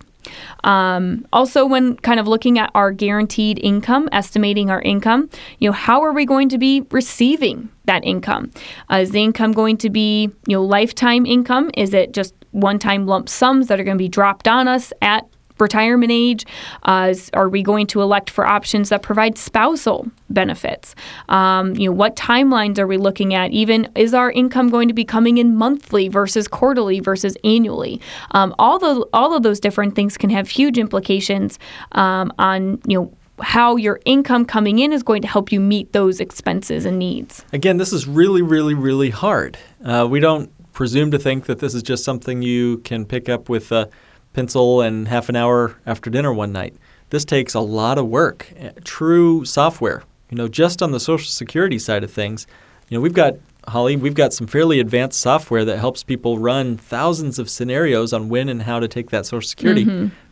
Um, 0.64 1.26
also, 1.32 1.64
when 1.64 1.96
kind 1.98 2.18
of 2.18 2.26
looking 2.26 2.58
at 2.58 2.70
our 2.74 2.90
guaranteed 2.90 3.58
income, 3.60 4.08
estimating 4.12 4.70
our 4.70 4.82
income, 4.82 5.30
you 5.58 5.68
know, 5.68 5.72
how 5.72 6.02
are 6.02 6.12
we 6.12 6.26
going 6.26 6.48
to 6.48 6.58
be 6.58 6.82
receiving 6.90 7.68
that 7.84 8.04
income? 8.04 8.50
Uh, 8.90 8.96
is 8.96 9.10
the 9.10 9.22
income 9.22 9.52
going 9.52 9.76
to 9.78 9.90
be, 9.90 10.30
you 10.46 10.56
know, 10.56 10.64
lifetime 10.64 11.26
income? 11.26 11.70
Is 11.74 11.94
it 11.94 12.12
just 12.12 12.34
one-time 12.50 13.06
lump 13.06 13.28
sums 13.28 13.68
that 13.68 13.78
are 13.78 13.84
going 13.84 13.96
to 13.96 14.02
be 14.02 14.08
dropped 14.08 14.48
on 14.48 14.66
us 14.66 14.92
at 15.02 15.26
retirement 15.58 16.12
age? 16.12 16.44
Uh, 16.84 17.14
are 17.34 17.48
we 17.48 17.62
going 17.62 17.86
to 17.88 18.02
elect 18.02 18.30
for 18.30 18.46
options 18.46 18.88
that 18.88 19.02
provide 19.02 19.38
spousal 19.38 20.06
benefits? 20.30 20.94
Um, 21.28 21.74
you 21.76 21.88
know, 21.88 21.94
what 21.94 22.16
timelines 22.16 22.78
are 22.78 22.86
we 22.86 22.96
looking 22.96 23.34
at? 23.34 23.50
Even 23.52 23.88
is 23.94 24.14
our 24.14 24.30
income 24.30 24.70
going 24.70 24.88
to 24.88 24.94
be 24.94 25.04
coming 25.04 25.38
in 25.38 25.56
monthly 25.56 26.08
versus 26.08 26.48
quarterly 26.48 27.00
versus 27.00 27.36
annually? 27.44 28.00
Um, 28.32 28.54
all 28.58 28.78
the 28.78 29.06
all 29.12 29.34
of 29.34 29.42
those 29.42 29.60
different 29.60 29.94
things 29.94 30.16
can 30.16 30.30
have 30.30 30.48
huge 30.48 30.78
implications 30.78 31.58
um, 31.92 32.32
on 32.38 32.80
you 32.86 33.00
know 33.00 33.12
how 33.40 33.76
your 33.76 34.00
income 34.04 34.44
coming 34.44 34.78
in 34.78 34.92
is 34.92 35.02
going 35.02 35.22
to 35.22 35.28
help 35.28 35.52
you 35.52 35.60
meet 35.60 35.92
those 35.92 36.20
expenses 36.20 36.86
and 36.86 36.98
needs. 36.98 37.44
Again, 37.52 37.76
this 37.76 37.92
is 37.92 38.06
really, 38.06 38.42
really, 38.42 38.74
really 38.74 39.10
hard. 39.10 39.58
Uh, 39.84 40.06
we 40.08 40.20
don't 40.20 40.50
presume 40.72 41.10
to 41.10 41.18
think 41.18 41.46
that 41.46 41.58
this 41.58 41.74
is 41.74 41.82
just 41.82 42.04
something 42.04 42.42
you 42.42 42.78
can 42.78 43.04
pick 43.04 43.28
up 43.28 43.48
with 43.48 43.72
a 43.72 43.88
pencil 44.36 44.82
and 44.82 45.08
half 45.08 45.30
an 45.30 45.34
hour 45.34 45.76
after 45.86 46.10
dinner 46.10 46.30
one 46.32 46.52
night. 46.52 46.74
This 47.08 47.24
takes 47.24 47.54
a 47.54 47.60
lot 47.60 47.96
of 47.96 48.06
work, 48.06 48.52
eh, 48.58 48.72
true 48.84 49.46
software. 49.46 50.02
You 50.30 50.36
know, 50.36 50.46
just 50.46 50.82
on 50.82 50.92
the 50.92 51.00
Social 51.00 51.30
Security 51.30 51.78
side 51.78 52.04
of 52.04 52.10
things, 52.10 52.46
you 52.90 52.98
know, 52.98 53.00
we've 53.00 53.14
got 53.14 53.34
Holly, 53.68 53.96
we've 53.96 54.14
got 54.14 54.32
some 54.34 54.46
fairly 54.46 54.78
advanced 54.78 55.20
software 55.20 55.64
that 55.64 55.78
helps 55.78 56.04
people 56.04 56.38
run 56.38 56.76
thousands 56.76 57.38
of 57.38 57.48
scenarios 57.48 58.12
on 58.12 58.28
when 58.28 58.48
and 58.48 58.62
how 58.62 58.78
to 58.78 58.86
take 58.86 59.08
that 59.10 59.24
Social 59.26 59.48
Security. 59.48 59.84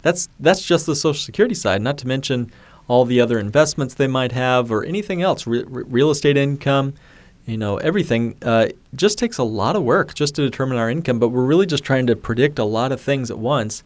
That's 0.03 0.29
that's 0.39 0.63
just 0.63 0.85
the 0.85 0.95
Social 0.95 1.21
Security 1.21 1.55
side, 1.55 1.81
not 1.81 1.97
to 1.99 2.07
mention 2.07 2.53
all 2.87 3.07
the 3.07 3.21
other 3.23 3.39
investments 3.39 3.95
they 3.95 4.07
might 4.07 4.33
have 4.33 4.71
or 4.71 4.85
anything 4.85 5.23
else, 5.23 5.47
re- 5.47 5.65
real 5.67 6.11
estate 6.11 6.37
income, 6.37 6.93
you 7.47 7.57
know, 7.57 7.77
everything. 7.79 8.37
Uh, 8.43 8.69
just 8.95 9.19
takes 9.19 9.39
a 9.39 9.45
lot 9.45 9.77
of 9.77 9.83
work 9.83 10.15
just 10.15 10.35
to 10.37 10.43
determine 10.43 10.79
our 10.79 10.91
income, 10.91 11.19
but 11.19 11.29
we're 11.29 11.45
really 11.45 11.67
just 11.67 11.85
trying 11.85 12.07
to 12.07 12.17
predict 12.17 12.59
a 12.59 12.65
lot 12.65 12.93
of 12.93 13.01
things 13.01 13.31
at 13.31 13.39
once. 13.39 13.83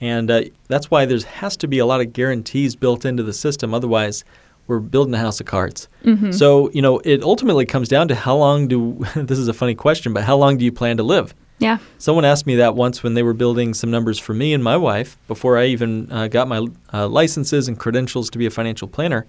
And 0.00 0.30
uh, 0.30 0.42
that's 0.68 0.90
why 0.90 1.06
there 1.06 1.18
has 1.18 1.56
to 1.58 1.68
be 1.68 1.78
a 1.78 1.86
lot 1.86 2.00
of 2.00 2.12
guarantees 2.12 2.76
built 2.76 3.04
into 3.04 3.22
the 3.22 3.32
system. 3.32 3.74
Otherwise, 3.74 4.24
we're 4.66 4.78
building 4.78 5.14
a 5.14 5.18
house 5.18 5.40
of 5.40 5.46
cards. 5.46 5.88
So, 6.32 6.70
you 6.70 6.82
know, 6.82 7.00
it 7.04 7.22
ultimately 7.22 7.66
comes 7.66 7.88
down 7.88 8.08
to 8.08 8.14
how 8.14 8.36
long 8.36 8.68
do, 8.68 9.04
this 9.16 9.38
is 9.38 9.48
a 9.48 9.54
funny 9.54 9.74
question, 9.74 10.12
but 10.12 10.24
how 10.24 10.36
long 10.36 10.58
do 10.58 10.64
you 10.64 10.72
plan 10.72 10.98
to 10.98 11.02
live? 11.02 11.34
Yeah. 11.58 11.78
Someone 11.98 12.24
asked 12.24 12.46
me 12.46 12.54
that 12.56 12.76
once 12.76 13.02
when 13.02 13.14
they 13.14 13.22
were 13.24 13.34
building 13.34 13.74
some 13.74 13.90
numbers 13.90 14.18
for 14.18 14.32
me 14.32 14.54
and 14.54 14.62
my 14.62 14.76
wife 14.76 15.16
before 15.26 15.58
I 15.58 15.66
even 15.66 16.10
uh, 16.12 16.28
got 16.28 16.46
my 16.46 16.66
uh, 16.92 17.08
licenses 17.08 17.66
and 17.66 17.76
credentials 17.78 18.30
to 18.30 18.38
be 18.38 18.46
a 18.46 18.50
financial 18.50 18.86
planner. 18.86 19.26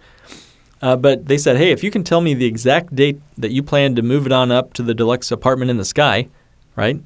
Uh, 0.82 0.96
but 0.96 1.26
they 1.26 1.38
said, 1.38 1.58
hey, 1.58 1.72
if 1.72 1.84
you 1.84 1.92
can 1.92 2.04
tell 2.04 2.22
me 2.22 2.34
the 2.34 2.46
exact 2.46 2.96
date 2.96 3.20
that 3.38 3.52
you 3.52 3.62
plan 3.62 3.96
to 3.96 4.02
move 4.02 4.26
it 4.26 4.32
on 4.32 4.52
up 4.52 4.74
to 4.74 4.84
the 4.84 4.94
deluxe 4.94 5.32
apartment 5.32 5.70
in 5.70 5.78
the 5.78 5.86
sky, 5.86 6.28
right? 6.76 7.02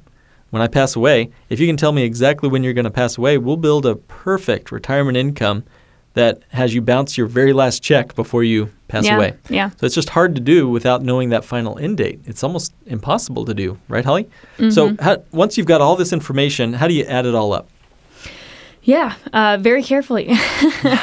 When 0.50 0.62
I 0.62 0.68
pass 0.68 0.94
away, 0.94 1.30
if 1.48 1.58
you 1.58 1.66
can 1.66 1.76
tell 1.76 1.90
me 1.90 2.04
exactly 2.04 2.48
when 2.48 2.62
you're 2.62 2.72
going 2.72 2.84
to 2.84 2.90
pass 2.90 3.18
away, 3.18 3.38
we'll 3.38 3.56
build 3.56 3.84
a 3.86 3.96
perfect 3.96 4.70
retirement 4.70 5.16
income 5.16 5.64
that 6.12 6.42
has 6.50 6.72
you 6.72 6.80
bounce 6.80 7.18
your 7.18 7.26
very 7.26 7.52
last 7.52 7.82
check 7.82 8.14
before 8.14 8.44
you 8.44 8.70
pass 8.86 9.04
yeah. 9.04 9.16
away. 9.16 9.34
Yeah. 9.48 9.70
So 9.70 9.86
it's 9.86 9.96
just 9.96 10.10
hard 10.10 10.36
to 10.36 10.40
do 10.40 10.68
without 10.68 11.02
knowing 11.02 11.30
that 11.30 11.44
final 11.44 11.76
end 11.80 11.96
date. 11.96 12.20
It's 12.24 12.44
almost 12.44 12.72
impossible 12.86 13.44
to 13.46 13.54
do, 13.54 13.76
right, 13.88 14.04
Holly? 14.04 14.28
So 14.70 14.94
how, 15.00 15.24
once 15.32 15.58
you've 15.58 15.66
got 15.66 15.80
all 15.80 15.96
this 15.96 16.12
information, 16.12 16.74
how 16.74 16.86
do 16.86 16.94
you 16.94 17.04
add 17.04 17.26
it 17.26 17.34
all 17.34 17.52
up? 17.52 17.68
Yeah, 18.86 19.14
uh, 19.32 19.56
very 19.58 19.82
carefully. 19.82 20.28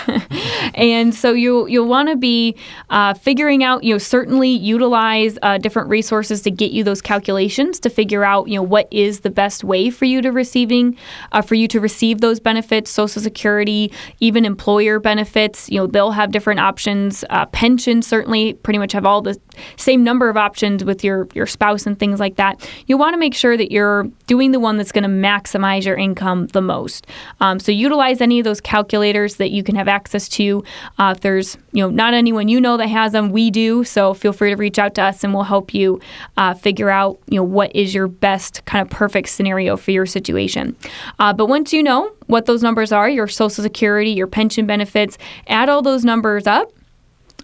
and 0.76 1.16
so 1.16 1.34
you 1.34 1.66
you'll 1.66 1.88
want 1.88 2.10
to 2.10 2.16
be 2.16 2.56
uh, 2.92 3.16
figuring 3.16 3.64
out, 3.64 3.84
you 3.84 3.92
know, 3.92 3.98
certainly 3.98 4.50
utilize 4.50 5.40
uh, 5.42 5.58
different 5.58 5.90
resources 5.90 6.44
to 6.44 6.52
get 6.52 6.72
you 6.72 6.84
those 6.84 7.02
calculations 7.02 7.80
to 7.80 7.90
figure 7.90 8.24
out, 8.24 8.48
you 8.48 8.56
know, 8.56 8.62
what 8.62 8.88
is 8.92 9.22
the 9.22 9.32
best 9.32 9.64
way 9.64 9.90
for 9.90 10.06
you 10.06 10.22
to 10.22 10.32
receiving, 10.32 10.96
uh, 11.32 11.42
for 11.42 11.56
you 11.56 11.68
to 11.70 11.80
receive 11.80 12.22
those 12.22 12.40
benefits, 12.40 12.92
Social 12.92 13.20
Security, 13.20 13.92
even 14.20 14.46
employer 14.46 15.00
benefits. 15.00 15.68
You 15.68 15.80
know, 15.80 15.88
they'll 15.88 16.12
have 16.12 16.32
different 16.32 16.60
options. 16.60 17.24
Uh, 17.32 17.48
pension 17.48 18.04
certainly 18.04 18.54
pretty 18.54 18.78
much 18.78 18.92
have 18.92 19.08
all 19.08 19.24
the 19.24 19.40
same 19.78 20.04
number 20.04 20.30
of 20.30 20.38
options 20.38 20.84
with 20.84 21.04
your 21.04 21.28
your 21.34 21.46
spouse 21.46 21.86
and 21.86 21.98
things 22.00 22.20
like 22.20 22.36
that. 22.36 22.68
You 22.88 22.98
want 22.98 23.14
to 23.14 23.18
make 23.18 23.34
sure 23.34 23.58
that 23.58 23.72
you're 23.72 24.04
doing 24.28 24.52
the 24.52 24.60
one 24.60 24.78
that's 24.78 24.92
going 24.92 25.04
to 25.04 25.10
maximize 25.10 25.86
your 25.86 25.96
income 25.96 26.48
the 26.48 26.62
most. 26.62 27.08
Um, 27.40 27.60
so 27.60 27.72
utilize 27.72 28.22
any 28.22 28.40
of 28.40 28.44
those 28.44 28.62
calculators 28.62 29.36
that 29.36 29.52
you 29.52 29.64
can 29.64 29.76
have 29.76 29.88
access 29.88 30.28
to. 30.30 30.64
Uh, 30.98 31.14
if 31.16 31.22
there's 31.22 31.58
you 31.72 31.84
know 31.84 31.90
not 31.90 32.14
anyone 32.14 32.48
you 32.48 32.62
know 32.62 32.78
that 32.78 32.88
has 32.88 33.12
them, 33.12 33.30
we 33.32 33.52
do. 33.52 33.84
So 33.84 34.14
feel 34.14 34.34
free 34.34 34.50
to 34.50 34.56
reach 34.56 34.80
out 34.80 34.96
to 34.96 35.04
us 35.04 35.24
and 35.24 35.34
we'll 35.34 35.44
help 35.44 35.74
you 35.74 36.00
uh, 36.38 36.54
figure 36.54 36.90
out 36.90 37.20
you 37.28 37.38
know 37.38 37.44
what 37.44 37.76
is 37.76 37.94
your 37.94 38.08
best 38.08 38.64
kind 38.66 38.82
of 38.82 38.90
perfect 38.90 39.30
scenario 39.30 39.78
for 39.78 39.92
your 39.92 40.06
situation. 40.06 40.76
Uh, 41.20 41.34
but 41.34 41.48
once 41.48 41.74
you 41.74 41.84
know 41.84 42.12
what 42.28 42.46
those 42.46 42.64
numbers 42.64 42.92
are, 42.92 43.10
your 43.10 43.28
Social 43.28 43.64
Security, 43.64 44.12
your 44.12 44.28
pension 44.28 44.66
benefits, 44.66 45.18
add 45.48 45.70
all 45.70 45.82
those 45.82 46.06
numbers 46.06 46.48
up 46.48 46.72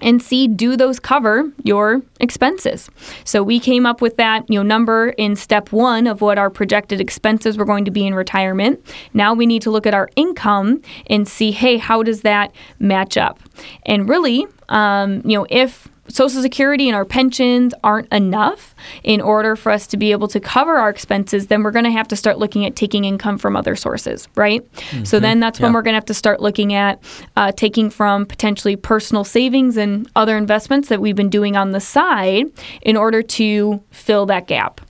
and 0.01 0.21
see 0.21 0.47
do 0.47 0.77
those 0.77 0.99
cover 0.99 1.51
your 1.63 2.01
expenses? 2.19 2.89
So 3.23 3.43
we 3.43 3.59
came 3.59 3.85
up 3.85 4.01
with 4.01 4.17
that 4.17 4.49
you 4.49 4.59
know 4.59 4.63
number 4.63 5.09
in 5.17 5.35
step 5.35 5.71
one 5.71 6.07
of 6.07 6.21
what 6.21 6.37
our 6.37 6.49
projected 6.49 7.01
expenses 7.01 7.57
were 7.57 7.65
going 7.65 7.85
to 7.85 7.91
be 7.91 8.05
in 8.05 8.13
retirement. 8.13 8.83
Now 9.13 9.33
we 9.33 9.45
need 9.45 9.61
to 9.63 9.71
look 9.71 9.85
at 9.85 9.93
our 9.93 10.09
income 10.15 10.81
and 11.07 11.27
see 11.27 11.51
hey 11.51 11.77
how 11.77 12.03
does 12.03 12.21
that 12.21 12.53
match 12.79 13.17
up? 13.17 13.39
And 13.85 14.07
really 14.07 14.45
um, 14.69 15.21
you 15.25 15.37
know 15.37 15.47
if 15.49 15.87
Social 16.09 16.41
Security 16.41 16.87
and 16.87 16.95
our 16.95 17.05
pensions 17.05 17.73
aren't 17.83 18.11
enough 18.11 18.75
in 19.03 19.21
order 19.21 19.55
for 19.55 19.71
us 19.71 19.87
to 19.87 19.97
be 19.97 20.11
able 20.11 20.27
to 20.29 20.39
cover 20.39 20.77
our 20.77 20.89
expenses, 20.89 21.47
then 21.47 21.63
we're 21.63 21.71
going 21.71 21.85
to 21.85 21.91
have 21.91 22.07
to 22.09 22.15
start 22.15 22.37
looking 22.37 22.65
at 22.65 22.75
taking 22.75 23.05
income 23.05 23.37
from 23.37 23.55
other 23.55 23.75
sources, 23.75 24.27
right? 24.35 24.65
So 25.05 25.19
then 25.19 25.39
that's 25.39 25.59
when 25.59 25.73
we're 25.73 25.81
going 25.81 25.93
to 25.93 25.97
have 25.97 26.05
to 26.05 26.13
start 26.13 26.41
looking 26.41 26.73
at 26.73 27.03
uh, 27.35 27.51
taking 27.51 27.89
from 27.89 28.25
potentially 28.25 28.75
personal 28.75 29.23
savings 29.23 29.77
and 29.77 30.09
other 30.15 30.37
investments 30.37 30.89
that 30.89 31.01
we've 31.01 31.15
been 31.15 31.29
doing 31.29 31.55
on 31.55 31.71
the 31.71 31.79
side 31.79 32.45
in 32.81 32.97
order 32.97 33.21
to 33.21 33.81
fill 33.91 34.25
that 34.27 34.47
gap. 34.47 34.81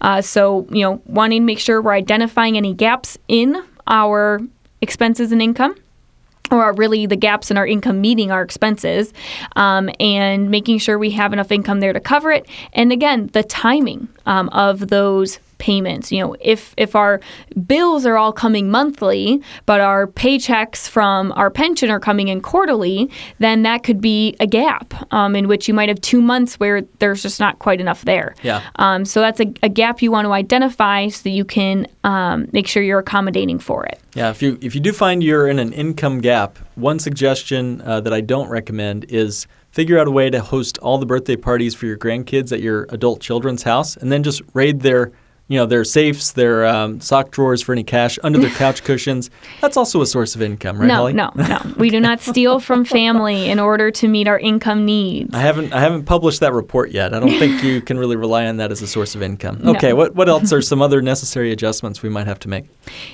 Uh, 0.00 0.20
so, 0.20 0.66
you 0.70 0.82
know, 0.82 1.02
wanting 1.06 1.42
to 1.42 1.46
make 1.46 1.58
sure 1.58 1.80
we're 1.80 1.92
identifying 1.92 2.56
any 2.56 2.74
gaps 2.74 3.18
in 3.28 3.62
our 3.86 4.40
expenses 4.80 5.32
and 5.32 5.42
income 5.42 5.74
or 6.50 6.72
really 6.74 7.06
the 7.06 7.16
gaps 7.16 7.50
in 7.50 7.56
our 7.56 7.66
income 7.66 8.00
meeting 8.00 8.30
our 8.30 8.42
expenses 8.42 9.12
um, 9.56 9.88
and 9.98 10.50
making 10.50 10.78
sure 10.78 10.98
we 10.98 11.10
have 11.10 11.32
enough 11.32 11.50
income 11.50 11.80
there 11.80 11.92
to 11.92 12.00
cover 12.00 12.30
it. 12.30 12.46
And 12.72 12.92
again, 12.92 13.30
the 13.32 13.42
timing 13.42 14.08
um, 14.26 14.48
of 14.50 14.88
those 14.88 15.38
payments. 15.64 16.12
You 16.12 16.20
know, 16.20 16.36
if 16.40 16.74
if 16.76 16.94
our 16.94 17.22
bills 17.66 18.04
are 18.04 18.18
all 18.18 18.34
coming 18.34 18.70
monthly, 18.70 19.42
but 19.64 19.80
our 19.80 20.06
paychecks 20.06 20.86
from 20.86 21.32
our 21.32 21.50
pension 21.50 21.88
are 21.90 21.98
coming 21.98 22.28
in 22.28 22.42
quarterly, 22.42 23.10
then 23.38 23.62
that 23.62 23.82
could 23.82 23.98
be 23.98 24.36
a 24.40 24.46
gap 24.46 24.92
um, 25.10 25.34
in 25.34 25.48
which 25.48 25.66
you 25.66 25.72
might 25.72 25.88
have 25.88 26.02
two 26.02 26.20
months 26.20 26.60
where 26.60 26.82
there's 26.98 27.22
just 27.22 27.40
not 27.40 27.60
quite 27.60 27.80
enough 27.80 28.04
there. 28.04 28.34
Yeah. 28.42 28.60
Um, 28.76 29.06
so 29.06 29.22
that's 29.22 29.40
a, 29.40 29.50
a, 29.62 29.70
gap 29.70 30.02
you 30.02 30.12
want 30.12 30.26
to 30.26 30.32
identify 30.32 31.08
so 31.08 31.22
that 31.22 31.30
you 31.30 31.46
can 31.46 31.86
um, 32.04 32.46
make 32.52 32.66
sure 32.68 32.82
you're 32.82 32.98
accommodating 32.98 33.58
for 33.58 33.86
it. 33.86 33.98
Yeah. 34.14 34.28
If 34.28 34.42
you 34.42 34.58
if 34.60 34.74
you 34.74 34.82
do 34.82 34.92
find 34.92 35.22
you're 35.22 35.48
in 35.48 35.58
an 35.58 35.72
income 35.72 36.20
gap, 36.20 36.58
one 36.74 36.98
suggestion 36.98 37.80
uh, 37.80 38.02
that 38.02 38.12
I 38.12 38.20
don't 38.20 38.50
recommend 38.50 39.06
is 39.08 39.46
figure 39.70 39.98
out 39.98 40.06
a 40.06 40.10
way 40.10 40.28
to 40.28 40.40
host 40.40 40.76
all 40.78 40.98
the 40.98 41.06
birthday 41.06 41.36
parties 41.36 41.74
for 41.74 41.86
your 41.86 41.96
grandkids 41.96 42.52
at 42.52 42.60
your 42.60 42.86
adult 42.90 43.20
children's 43.20 43.62
house, 43.62 43.96
and 43.96 44.12
then 44.12 44.22
just 44.22 44.42
raid 44.52 44.80
their 44.80 45.10
you 45.46 45.58
know, 45.58 45.66
their 45.66 45.84
safes, 45.84 46.32
their 46.32 46.64
um, 46.64 47.00
sock 47.00 47.30
drawers 47.30 47.60
for 47.60 47.72
any 47.72 47.84
cash, 47.84 48.18
under 48.22 48.38
their 48.38 48.50
couch 48.50 48.82
cushions. 48.84 49.28
That's 49.60 49.76
also 49.76 50.00
a 50.00 50.06
source 50.06 50.34
of 50.34 50.40
income, 50.40 50.78
right, 50.78 50.86
no, 50.86 50.94
Holly? 50.94 51.12
No, 51.12 51.30
no, 51.36 51.60
We 51.76 51.90
do 51.90 52.00
not 52.00 52.20
steal 52.20 52.60
from 52.60 52.84
family 52.84 53.50
in 53.50 53.58
order 53.58 53.90
to 53.90 54.08
meet 54.08 54.26
our 54.26 54.38
income 54.38 54.86
needs. 54.86 55.34
I 55.34 55.40
haven't 55.40 55.74
I 55.74 55.80
haven't 55.80 56.04
published 56.04 56.40
that 56.40 56.54
report 56.54 56.92
yet. 56.92 57.12
I 57.12 57.20
don't 57.20 57.28
think 57.38 57.62
you 57.62 57.82
can 57.82 57.98
really 57.98 58.16
rely 58.16 58.46
on 58.46 58.56
that 58.56 58.72
as 58.72 58.80
a 58.80 58.86
source 58.86 59.14
of 59.14 59.22
income. 59.22 59.60
Okay, 59.66 59.92
what 59.92 60.14
what 60.14 60.30
else 60.30 60.52
are 60.52 60.62
some 60.62 60.80
other 60.80 61.02
necessary 61.02 61.52
adjustments 61.52 62.02
we 62.02 62.08
might 62.08 62.26
have 62.26 62.38
to 62.40 62.48
make? 62.48 62.64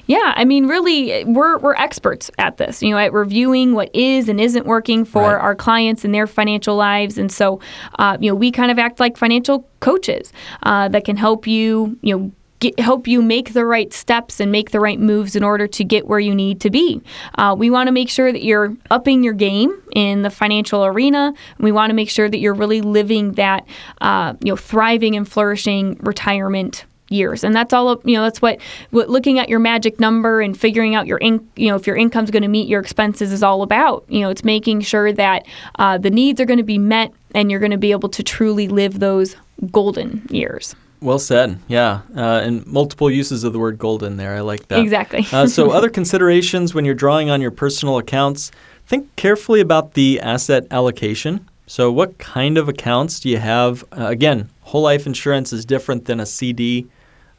Yeah, 0.07 0.33
I 0.37 0.45
mean, 0.45 0.69
really, 0.69 1.25
we're 1.25 1.59
we're 1.59 1.75
experts 1.75 2.31
at 2.39 2.59
this. 2.59 2.81
You 2.81 2.91
know, 2.91 2.99
at 2.99 3.13
reviewing 3.13 3.75
what 3.75 3.95
is 3.95 4.29
and 4.29 4.41
isn't 4.41 4.67
working 4.67 5.05
for 5.05 5.23
right. 5.23 5.35
our 5.41 5.57
clients 5.57 6.05
and 6.05 6.15
their 6.15 6.29
financial 6.29 6.77
lives, 6.77 7.19
and 7.19 7.33
so, 7.33 7.61
uh, 7.99 8.17
you 8.21 8.31
know, 8.31 8.37
we 8.37 8.53
kind 8.53 8.71
of 8.71 8.79
act 8.79 9.01
like 9.01 9.17
financial 9.17 9.69
coaches 9.81 10.33
uh, 10.63 10.89
that 10.89 11.05
can 11.05 11.17
help 11.17 11.47
you, 11.47 11.99
you 12.03 12.17
know, 12.17 12.33
Get, 12.61 12.79
help 12.79 13.09
you 13.09 13.23
make 13.23 13.55
the 13.55 13.65
right 13.65 13.91
steps 13.91 14.39
and 14.39 14.53
make 14.53 14.71
the 14.71 14.81
right 14.81 15.01
moves 15.01 15.35
in 15.35 15.43
order 15.43 15.67
to 15.69 15.83
get 15.83 16.07
where 16.07 16.21
you 16.21 16.35
need 16.35 16.61
to 16.61 16.69
be. 16.69 17.01
Uh, 17.37 17.57
we 17.59 17.71
want 17.71 17.87
to 17.87 17.91
make 17.91 18.11
sure 18.11 18.31
that 18.31 18.45
you're 18.45 18.77
upping 18.91 19.25
your 19.25 19.33
game 19.33 19.73
in 19.93 20.21
the 20.21 20.29
financial 20.29 20.85
arena. 20.85 21.33
We 21.59 21.73
want 21.73 21.89
to 21.89 21.95
make 21.95 22.11
sure 22.11 22.29
that 22.29 22.39
you're 22.39 22.53
really 22.53 22.83
living 22.83 23.33
that, 23.33 23.67
uh, 24.03 24.35
you 24.45 24.53
know, 24.53 24.57
thriving 24.57 25.17
and 25.17 25.27
flourishing 25.27 25.97
retirement 26.03 26.85
years 27.11 27.43
and 27.43 27.55
that's 27.55 27.73
all 27.73 28.01
you 28.05 28.15
know 28.15 28.23
that's 28.23 28.41
what, 28.41 28.61
what 28.91 29.11
looking 29.11 29.41
at 29.41 29.49
your 29.49 29.59
magic 29.59 29.99
number 29.99 30.41
and 30.41 30.59
figuring 30.59 30.95
out 30.95 31.09
your 31.09 31.19
in, 31.19 31.47
you 31.57 31.69
know 31.69 31.75
if 31.75 31.87
your 31.87 31.97
income's 31.97 32.31
going 32.31 32.43
to 32.43 32.49
meet 32.49 32.69
your 32.69 32.81
expenses 32.81 33.33
is 33.33 33.43
all 33.43 33.63
about 33.63 34.05
you 34.09 34.21
know 34.21 34.31
it's 34.31 34.45
making 34.45 34.81
sure 34.81 35.13
that 35.13 35.45
uh, 35.81 35.99
the 35.99 36.11
needs 36.11 36.41
are 36.41 36.45
going 36.45 36.57
to 36.59 36.63
be 36.63 36.79
met 36.79 37.13
and 37.35 37.51
you're 37.51 37.61
going 37.61 37.73
to 37.73 37.79
be 37.79 37.91
able 37.91 38.09
to 38.09 38.23
truly 38.23 38.69
live 38.69 39.01
those 39.01 39.35
golden 39.71 40.27
years 40.31 40.75
well 41.01 41.19
said. 41.19 41.59
Yeah, 41.69 42.03
uh, 42.15 42.41
and 42.45 42.67
multiple 42.67 43.11
uses 43.11 43.45
of 43.45 43.53
the 43.53 43.59
word 43.59 43.79
golden 43.79 44.17
there. 44.17 44.37
I 44.37 44.41
like 44.41 44.69
that. 44.69 44.81
Exactly. 44.81 45.27
uh, 45.33 45.47
so, 45.47 45.71
other 45.73 45.91
considerations 45.91 46.75
when 46.75 46.85
you're 46.85 46.95
drawing 46.95 47.31
on 47.31 47.41
your 47.41 47.51
personal 47.51 47.99
accounts, 47.99 48.51
think 48.87 49.15
carefully 49.17 49.61
about 49.61 49.95
the 49.95 50.21
asset 50.21 50.67
allocation. 50.71 51.49
So, 51.67 51.91
what 51.91 52.19
kind 52.19 52.59
of 52.59 52.69
accounts 52.69 53.21
do 53.21 53.29
you 53.29 53.39
have? 53.39 53.85
Uh, 53.93 54.07
again, 54.07 54.51
whole 54.63 54.83
life 54.83 55.07
insurance 55.07 55.53
is 55.53 55.65
different 55.65 56.05
than 56.05 56.21
a 56.21 56.27
CD, 56.27 56.87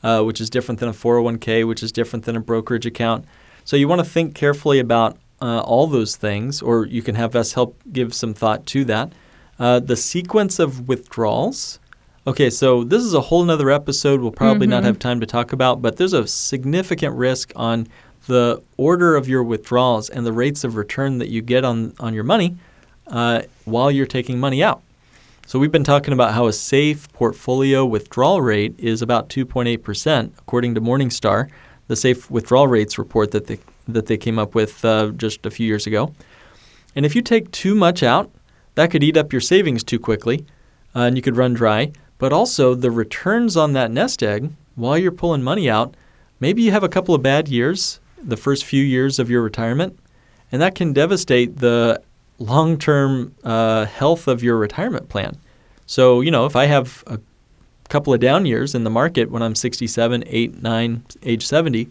uh, 0.04 0.24
which 0.24 0.42
is 0.42 0.50
different 0.50 0.80
than 0.80 0.90
a 0.90 0.94
401k, 0.94 1.68
which 1.68 1.84
is 1.84 1.92
different 1.92 2.26
than 2.26 2.36
a 2.36 2.42
brokerage 2.42 2.86
account. 2.86 3.26
So, 3.64 3.76
you 3.76 3.88
want 3.88 4.00
to 4.00 4.06
think 4.06 4.34
carefully 4.34 4.80
about 4.80 5.18
uh, 5.42 5.60
all 5.62 5.88
those 5.88 6.16
things, 6.16 6.62
or 6.62 6.86
you 6.86 7.02
can 7.02 7.16
have 7.16 7.36
us 7.36 7.54
help 7.54 7.80
give 7.92 8.14
some 8.14 8.34
thought 8.34 8.66
to 8.68 8.86
that. 8.86 9.12
Uh, 9.60 9.80
the 9.80 9.96
sequence 9.96 10.58
of 10.58 10.88
withdrawals. 10.88 11.80
Okay, 12.28 12.52
so 12.52 12.84
this 12.84 13.02
is 13.02 13.16
a 13.16 13.22
whole 13.22 13.44
nother 13.44 13.72
episode 13.72 14.22
we'll 14.22 14.30
probably 14.30 14.68
mm-hmm. 14.68 14.72
not 14.72 14.84
have 14.84 15.00
time 15.00 15.20
to 15.22 15.26
talk 15.26 15.54
about, 15.54 15.82
but 15.82 15.98
there's 15.98 16.14
a 16.14 16.28
significant 16.28 17.16
risk 17.16 17.52
on 17.56 17.88
the 18.28 18.62
order 18.78 19.16
of 19.16 19.28
your 19.28 19.44
withdrawals 19.44 20.08
and 20.08 20.24
the 20.24 20.32
rates 20.32 20.64
of 20.64 20.76
return 20.76 21.18
that 21.18 21.30
you 21.30 21.42
get 21.42 21.66
on, 21.66 21.96
on 22.00 22.14
your 22.14 22.24
money 22.24 22.58
uh, 23.08 23.42
while 23.66 23.90
you're 23.90 24.06
taking 24.06 24.40
money 24.40 24.62
out. 24.64 24.84
So 25.48 25.58
we've 25.58 25.72
been 25.72 25.84
talking 25.84 26.14
about 26.14 26.36
how 26.36 26.46
a 26.46 26.54
safe 26.54 27.12
portfolio 27.12 27.84
withdrawal 27.84 28.40
rate 28.40 28.76
is 28.78 29.02
about 29.02 29.28
2.8%, 29.30 30.32
according 30.38 30.76
to 30.76 30.82
Morningstar, 30.82 31.50
the 31.88 31.96
safe 31.96 32.30
withdrawal 32.30 32.68
rates 32.68 33.00
report 33.00 33.32
that 33.32 33.48
they, 33.48 33.58
that 33.88 34.06
they 34.06 34.18
came 34.18 34.38
up 34.38 34.54
with 34.54 34.86
uh, 34.86 35.10
just 35.18 35.44
a 35.48 35.50
few 35.50 35.66
years 35.66 35.88
ago. 35.88 36.14
And 36.96 37.04
if 37.04 37.16
you 37.16 37.24
take 37.24 37.50
too 37.50 37.74
much 37.74 38.04
out, 38.04 38.30
that 38.76 38.92
could 38.92 39.04
eat 39.04 39.18
up 39.18 39.34
your 39.34 39.42
savings 39.42 39.84
too 39.84 39.98
quickly, 39.98 40.46
uh, 40.96 41.00
and 41.00 41.16
you 41.18 41.24
could 41.24 41.36
run 41.36 41.56
dry 41.56 41.92
but 42.22 42.32
also 42.32 42.76
the 42.76 42.92
returns 42.92 43.58
on 43.58 43.74
that 43.74 43.90
nest 43.90 44.22
egg 44.22 44.52
while 44.76 44.96
you're 44.96 45.12
pulling 45.12 45.42
money 45.42 45.68
out. 45.68 45.96
Maybe 46.40 46.62
you 46.62 46.70
have 46.70 46.84
a 46.84 46.88
couple 46.88 47.16
of 47.16 47.24
bad 47.24 47.48
years, 47.48 48.00
the 48.22 48.38
first 48.38 48.64
few 48.64 48.84
years 48.84 49.18
of 49.18 49.28
your 49.28 49.42
retirement, 49.42 49.98
and 50.52 50.62
that 50.62 50.76
can 50.76 50.94
devastate 50.94 51.58
the 51.58 52.00
long 52.38 52.78
term 52.78 53.34
uh, 53.44 53.86
health 53.86 54.28
of 54.28 54.44
your 54.44 54.56
retirement 54.58 55.10
plan. 55.10 55.36
So, 55.88 56.22
you 56.22 56.30
know, 56.30 56.46
if 56.46 56.56
I 56.56 56.66
have 56.66 57.04
a 57.08 57.20
couple 57.90 58.14
of 58.14 58.20
down 58.20 58.46
years 58.46 58.76
in 58.76 58.84
the 58.84 58.92
market 58.92 59.32
when 59.32 59.42
I'm 59.42 59.56
67, 59.56 60.24
8, 60.28 60.62
9, 60.62 61.04
age 61.24 61.48
70, 61.48 61.90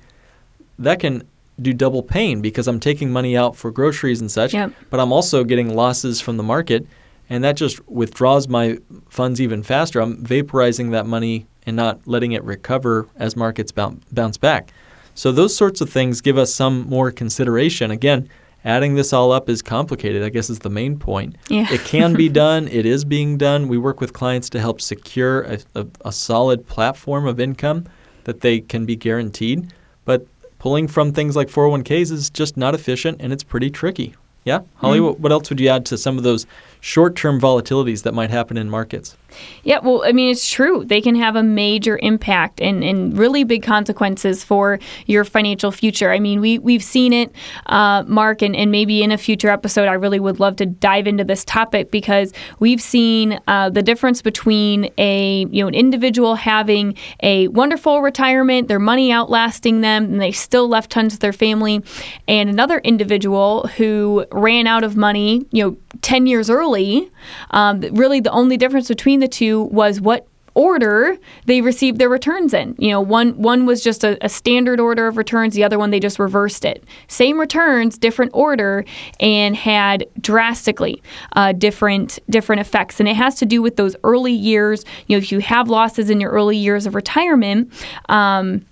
that 0.78 1.00
can 1.00 1.24
do 1.60 1.72
double 1.72 2.04
pain 2.04 2.40
because 2.40 2.68
I'm 2.68 2.78
taking 2.78 3.10
money 3.10 3.36
out 3.36 3.56
for 3.56 3.72
groceries 3.72 4.20
and 4.20 4.30
such, 4.30 4.54
yep. 4.54 4.72
but 4.90 5.00
I'm 5.00 5.12
also 5.12 5.42
getting 5.42 5.74
losses 5.74 6.20
from 6.20 6.36
the 6.36 6.44
market 6.44 6.86
and 7.30 7.44
that 7.44 7.56
just 7.56 7.86
withdraws 7.88 8.48
my 8.48 8.78
funds 9.08 9.40
even 9.40 9.62
faster. 9.62 10.00
I'm 10.00 10.22
vaporizing 10.22 10.90
that 10.90 11.06
money 11.06 11.46
and 11.64 11.76
not 11.76 12.06
letting 12.06 12.32
it 12.32 12.42
recover 12.44 13.06
as 13.16 13.36
markets 13.36 13.72
bounce 13.72 14.36
back. 14.36 14.72
So 15.14 15.30
those 15.30 15.56
sorts 15.56 15.80
of 15.80 15.88
things 15.88 16.20
give 16.20 16.36
us 16.36 16.52
some 16.52 16.88
more 16.88 17.12
consideration. 17.12 17.90
Again, 17.92 18.28
adding 18.64 18.96
this 18.96 19.12
all 19.12 19.30
up 19.30 19.48
is 19.48 19.62
complicated, 19.62 20.24
I 20.24 20.28
guess 20.28 20.50
is 20.50 20.60
the 20.60 20.70
main 20.70 20.98
point. 20.98 21.36
Yeah. 21.48 21.66
it 21.70 21.84
can 21.84 22.14
be 22.14 22.28
done, 22.46 22.66
it 22.68 22.84
is 22.84 23.04
being 23.04 23.38
done. 23.38 23.68
We 23.68 23.78
work 23.78 24.00
with 24.00 24.12
clients 24.12 24.50
to 24.50 24.60
help 24.60 24.80
secure 24.80 25.42
a, 25.42 25.58
a, 25.74 25.86
a 26.06 26.12
solid 26.12 26.66
platform 26.66 27.26
of 27.26 27.38
income 27.38 27.86
that 28.24 28.40
they 28.40 28.60
can 28.60 28.86
be 28.86 28.96
guaranteed. 28.96 29.72
But 30.04 30.26
pulling 30.58 30.88
from 30.88 31.12
things 31.12 31.36
like 31.36 31.48
401ks 31.48 32.10
is 32.10 32.28
just 32.28 32.56
not 32.56 32.74
efficient 32.74 33.20
and 33.20 33.32
it's 33.32 33.44
pretty 33.44 33.70
tricky. 33.70 34.14
Yeah, 34.44 34.60
Holly, 34.76 35.00
mm-hmm. 35.00 35.20
what 35.20 35.32
else 35.32 35.50
would 35.50 35.60
you 35.60 35.68
add 35.68 35.84
to 35.86 35.98
some 35.98 36.16
of 36.16 36.24
those 36.24 36.46
short-term 36.80 37.40
volatilities 37.40 38.02
that 38.02 38.14
might 38.14 38.30
happen 38.30 38.56
in 38.56 38.68
markets? 38.68 39.16
Yeah, 39.64 39.80
well, 39.82 40.02
I 40.04 40.12
mean, 40.12 40.30
it's 40.30 40.48
true. 40.48 40.84
They 40.84 41.00
can 41.00 41.14
have 41.14 41.36
a 41.36 41.42
major 41.42 41.98
impact 42.02 42.60
and, 42.60 42.82
and 42.82 43.16
really 43.16 43.44
big 43.44 43.62
consequences 43.62 44.42
for 44.42 44.78
your 45.06 45.24
financial 45.24 45.70
future. 45.70 46.10
I 46.10 46.18
mean, 46.18 46.40
we, 46.40 46.58
we've 46.58 46.82
seen 46.82 47.12
it, 47.12 47.32
uh, 47.66 48.04
Mark, 48.06 48.42
and, 48.42 48.56
and 48.56 48.70
maybe 48.70 49.02
in 49.02 49.12
a 49.12 49.18
future 49.18 49.50
episode, 49.50 49.88
I 49.88 49.94
really 49.94 50.20
would 50.20 50.40
love 50.40 50.56
to 50.56 50.66
dive 50.66 51.06
into 51.06 51.24
this 51.24 51.44
topic 51.44 51.90
because 51.90 52.32
we've 52.58 52.80
seen 52.80 53.40
uh, 53.46 53.70
the 53.70 53.82
difference 53.82 54.22
between 54.22 54.90
a 54.98 55.46
you 55.50 55.62
know 55.62 55.68
an 55.68 55.74
individual 55.74 56.34
having 56.34 56.96
a 57.22 57.48
wonderful 57.48 58.02
retirement, 58.02 58.68
their 58.68 58.78
money 58.78 59.12
outlasting 59.12 59.80
them, 59.80 60.04
and 60.04 60.20
they 60.20 60.32
still 60.32 60.68
left 60.68 60.90
tons 60.90 61.14
to 61.14 61.18
their 61.18 61.32
family, 61.32 61.82
and 62.26 62.48
another 62.50 62.78
individual 62.78 63.66
who 63.76 64.26
ran 64.32 64.66
out 64.66 64.84
of 64.84 64.96
money, 64.96 65.46
you 65.50 65.64
know, 65.64 65.76
10 66.02 66.26
years 66.26 66.50
early. 66.50 67.10
Um, 67.50 67.80
really, 67.92 68.20
the 68.20 68.30
only 68.30 68.56
difference 68.56 68.88
between 68.88 69.19
the 69.20 69.28
two 69.28 69.62
was 69.64 70.00
what 70.00 70.26
order 70.54 71.16
they 71.46 71.60
received 71.60 71.98
their 71.98 72.08
returns 72.08 72.52
in. 72.52 72.74
You 72.78 72.90
know, 72.90 73.00
one 73.00 73.40
one 73.40 73.66
was 73.66 73.82
just 73.82 74.04
a, 74.04 74.18
a, 74.24 74.28
standard 74.28 74.80
order 74.80 75.06
of 75.06 75.16
returns, 75.16 75.54
the 75.54 75.64
other 75.64 75.78
one 75.78 75.90
they 75.90 76.00
just 76.00 76.18
reversed 76.18 76.64
it. 76.64 76.84
Same 77.08 77.38
returns, 77.38 77.98
different 77.98 78.32
order, 78.34 78.84
and 79.20 79.54
had 79.54 80.06
drastically 80.20 81.02
uh, 81.34 81.52
different 81.52 82.18
different 82.28 82.60
effects. 82.60 83.00
And 83.00 83.08
it 83.08 83.16
has 83.16 83.36
to 83.36 83.46
do 83.46 83.62
with 83.62 83.76
those 83.76 83.96
early 84.04 84.32
years. 84.32 84.84
You 85.06 85.16
know, 85.16 85.18
if 85.18 85.32
you 85.32 85.38
have 85.40 85.68
losses 85.68 86.10
in 86.10 86.20
your 86.20 86.30
early 86.30 86.56
years 86.56 86.86
of 86.86 86.94
retirement. 86.94 87.72
Um, 88.08 88.66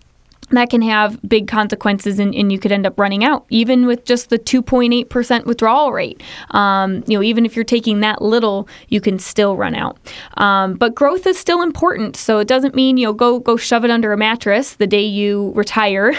that 0.51 0.71
can 0.71 0.83
have 0.83 1.21
big 1.29 1.49
consequences 1.49 2.19
and, 2.19 2.35
and, 2.35 2.53
you 2.53 2.59
could 2.59 2.73
end 2.73 2.87
up 2.87 2.99
running 2.99 3.25
out 3.25 3.45
even 3.51 3.87
with 3.87 4.05
just 4.05 4.31
the 4.31 4.39
2.8% 4.39 5.45
withdrawal 5.45 5.93
rate. 5.93 6.23
Um, 6.53 7.05
you 7.07 7.17
know 7.17 7.23
even 7.23 7.45
if 7.45 7.55
you're 7.55 7.65
taking 7.65 8.01
that 8.01 8.23
little 8.23 8.69
you 8.89 9.01
can 9.01 9.19
still 9.19 9.57
run 9.57 9.75
out. 9.75 9.99
Um, 10.35 10.75
but 10.75 10.95
growth 10.95 11.27
is 11.27 11.39
still 11.39 11.63
important. 11.63 12.17
So 12.17 12.39
it 12.39 12.49
doesn't 12.49 12.75
mean 12.75 12.97
you 12.97 13.07
know 13.07 13.13
go 13.13 13.39
go 13.39 13.57
shove 13.57 13.85
it 13.85 13.91
under 13.91 14.13
a 14.13 14.17
mattress 14.17 14.75
the 14.75 14.87
day 14.87 15.05
you 15.05 15.53
retire 15.55 16.13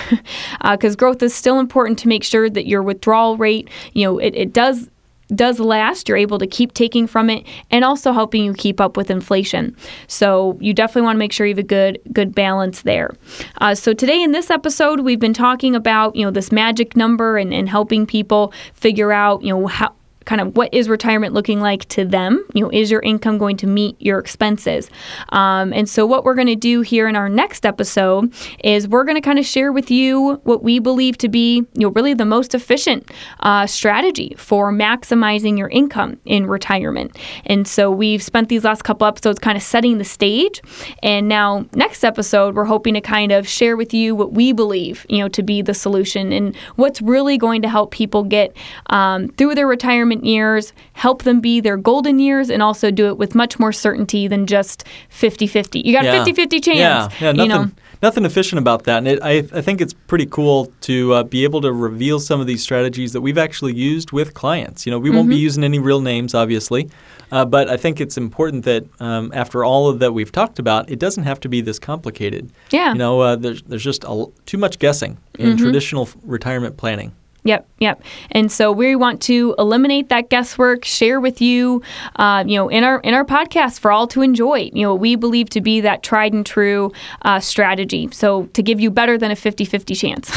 because 0.72 0.94
uh, 0.96 0.98
growth 0.98 1.24
is 1.24 1.34
still 1.34 1.60
important 1.60 1.98
to 2.00 2.08
make 2.08 2.24
sure 2.24 2.50
that 2.50 2.68
your 2.68 2.84
withdrawal 2.84 3.38
rate 3.38 3.70
you 3.94 4.06
know 4.06 4.18
it, 4.20 4.36
it 4.36 4.54
does 4.54 4.90
does 5.36 5.60
last, 5.60 6.08
you're 6.08 6.18
able 6.18 6.40
to 6.40 6.48
keep 6.48 6.74
taking 6.74 7.08
from 7.08 7.30
it 7.30 7.46
and 7.72 7.86
also 7.86 8.12
helping 8.12 8.44
you 8.44 8.54
keep 8.54 8.82
up 8.82 8.98
with 8.98 9.12
inflation. 9.12 9.76
So 10.08 10.58
you 10.60 10.74
definitely 10.74 11.04
want 11.04 11.16
to 11.16 11.20
make 11.20 11.32
sure 11.32 11.46
you 11.46 11.52
have 11.52 11.60
a 11.60 11.64
good 11.64 12.00
good 12.12 12.34
balance 12.34 12.82
there. 12.82 13.16
Uh, 13.60 13.76
so 13.76 13.94
today 13.94 14.22
in 14.22 14.32
this 14.32 14.50
episode, 14.50 15.02
we've 15.02 15.20
been 15.20 15.34
talking 15.34 15.76
about 15.76 16.16
you 16.16 16.26
know 16.26 16.32
this 16.32 16.52
magic 16.52 16.96
number 16.96 17.38
and, 17.38 17.54
and 17.54 17.70
helping 17.70 18.06
people 18.06 18.54
figure 18.74 19.12
out 19.12 19.44
you 19.44 19.50
know 19.50 19.68
how 19.68 19.94
kind 20.30 20.42
of 20.42 20.56
what 20.56 20.72
is 20.72 20.88
retirement 20.88 21.34
looking 21.34 21.60
like 21.60 21.86
to 21.90 22.06
them. 22.06 22.46
You 22.54 22.64
know, 22.64 22.70
is 22.70 22.92
your 22.92 23.02
income 23.02 23.40
going 23.40 23.58
to 23.58 23.68
meet 23.68 24.00
your 24.00 24.20
expenses? 24.20 24.88
Um, 25.30 25.74
and 25.74 25.90
so, 25.90 26.06
what 26.06 26.24
we're 26.24 26.36
going 26.36 26.48
to 26.48 26.56
do 26.56 26.82
here 26.82 27.08
in 27.08 27.16
our 27.16 27.28
next 27.28 27.66
episode 27.66 28.32
is 28.64 28.88
we're 28.88 29.06
going 29.06 29.16
to 29.16 29.22
kind 29.22 29.40
of 29.40 29.46
share 29.46 29.72
with 29.72 29.90
you 29.90 30.40
what 30.44 30.62
we 30.62 30.78
believe 30.78 31.18
to 31.18 31.30
be, 31.30 31.56
you 31.56 31.82
know, 31.82 31.90
really 31.90 32.14
the 32.14 32.26
most 32.26 32.54
efficient 32.54 33.10
uh, 33.40 33.66
strategy 33.66 34.36
for 34.38 34.72
maximizing 34.72 35.58
your 35.58 35.70
income 35.70 36.20
in 36.26 36.46
retirement. 36.46 37.18
And 37.48 37.68
so, 37.68 37.90
we've 37.90 38.22
spent 38.22 38.50
these 38.50 38.64
last 38.64 38.84
couple 38.84 39.08
episodes 39.08 39.40
kind 39.40 39.58
of 39.58 39.64
setting 39.64 39.98
the 39.98 40.06
stage. 40.06 40.62
And 41.02 41.28
now, 41.28 41.66
next 41.74 42.04
episode, 42.04 42.56
we're 42.56 42.66
hoping 42.66 42.94
to 42.94 43.02
kind 43.02 43.32
of 43.32 43.48
share 43.48 43.76
with 43.76 43.96
you 43.96 44.14
what 44.14 44.34
we 44.34 44.54
believe, 44.54 45.08
you 45.10 45.18
know, 45.18 45.30
to 45.30 45.42
be 45.42 45.64
the 45.64 45.74
solution 45.74 46.32
and 46.32 46.56
what's 46.76 47.02
really 47.02 47.40
going 47.40 47.64
to 47.64 47.68
help 47.68 47.90
people 47.90 48.24
get 48.24 48.56
um, 48.92 49.30
through 49.30 49.56
their 49.56 49.66
retirement 49.66 50.19
years, 50.24 50.74
help 50.94 51.24
them 51.24 51.40
be 51.42 51.60
their 51.60 51.78
golden 51.78 52.20
years, 52.20 52.50
and 52.50 52.62
also 52.62 52.92
do 52.92 53.08
it 53.08 53.18
with 53.18 53.36
much 53.36 53.60
more 53.60 53.72
certainty 53.72 54.28
than 54.28 54.46
just 54.48 54.84
50 55.10 55.48
50. 55.48 55.80
You 55.82 55.94
got 55.94 56.04
Yeah. 56.04 56.14
a 56.22 56.26
50 56.26 56.34
50 56.34 56.60
chance. 56.60 56.78
Yeah, 56.80 57.10
yeah, 57.20 57.32
nothing, 57.32 57.40
you 57.52 57.58
know? 57.58 57.72
nothing 58.02 58.26
efficient 58.26 58.60
about 58.60 58.84
that. 58.84 59.00
And 59.00 59.08
it, 59.08 59.20
I, 59.22 59.38
I 59.54 59.62
think 59.62 59.82
it's 59.82 59.94
pretty 59.94 60.26
cool 60.26 60.72
to 60.82 61.14
uh, 61.14 61.24
be 61.24 61.44
able 61.44 61.62
to 61.62 61.72
reveal 61.74 62.20
some 62.20 62.40
of 62.42 62.48
these 62.48 62.62
strategies 62.64 63.14
that 63.14 63.22
we've 63.22 63.38
actually 63.38 63.74
used 63.76 64.12
with 64.12 64.34
clients. 64.34 64.86
You 64.86 64.92
know, 64.92 65.00
we 65.00 65.10
won't 65.10 65.28
be 65.30 65.36
Mm-hmm. 65.36 65.42
using 65.44 65.64
any 65.64 65.80
real 65.80 66.02
names, 66.02 66.34
obviously, 66.34 66.90
uh, 67.32 67.46
but 67.46 67.70
I 67.70 67.78
think 67.78 68.02
it's 68.02 68.18
important 68.18 68.66
that 68.66 68.86
um, 69.00 69.32
after 69.36 69.64
all 69.64 69.88
of 69.90 70.00
that 70.00 70.14
we've 70.14 70.32
talked 70.32 70.60
about, 70.60 70.90
it 70.90 70.98
doesn't 71.00 71.24
have 71.24 71.40
to 71.42 71.50
be 71.50 71.62
this 71.62 71.78
complicated. 71.80 72.52
Yeah. 72.72 72.94
You 72.94 72.98
know, 72.98 73.20
uh, 73.22 73.36
there's, 73.36 73.62
there's 73.64 73.84
just 73.84 74.04
a, 74.06 74.26
too 74.46 74.58
much 74.58 74.80
guessing 74.80 75.18
in 75.38 75.50
Mm-hmm. 75.50 75.58
traditional 75.64 76.10
retirement 76.24 76.76
planning. 76.78 77.12
Yep, 77.50 77.68
yep. 77.80 78.04
And 78.30 78.52
so 78.52 78.72
we 78.72 78.96
want 78.96 79.24
to 79.24 79.56
eliminate 79.58 80.10
that 80.10 80.30
guesswork, 80.30 80.86
share 80.86 81.20
with 81.20 81.42
you, 81.42 81.82
uh, 82.18 82.44
you 82.46 82.58
know, 82.58 82.70
in 82.70 82.84
our 82.84 83.00
in 83.00 83.16
our 83.16 83.26
podcast 83.26 83.80
for 83.80 83.92
all 83.92 84.06
to 84.10 84.22
enjoy. 84.22 84.70
You 84.72 84.84
know, 84.84 84.94
we 84.94 85.16
believe 85.16 85.50
to 85.50 85.60
be 85.60 85.82
that 85.82 86.04
tried 86.04 86.32
and 86.32 86.46
true 86.46 86.92
uh, 87.24 87.40
strategy. 87.40 88.08
So 88.12 88.46
to 88.54 88.62
give 88.62 88.80
you 88.80 88.92
better 88.92 89.18
than 89.18 89.32
a 89.32 89.34
50-50 89.34 89.98
chance. 89.98 90.32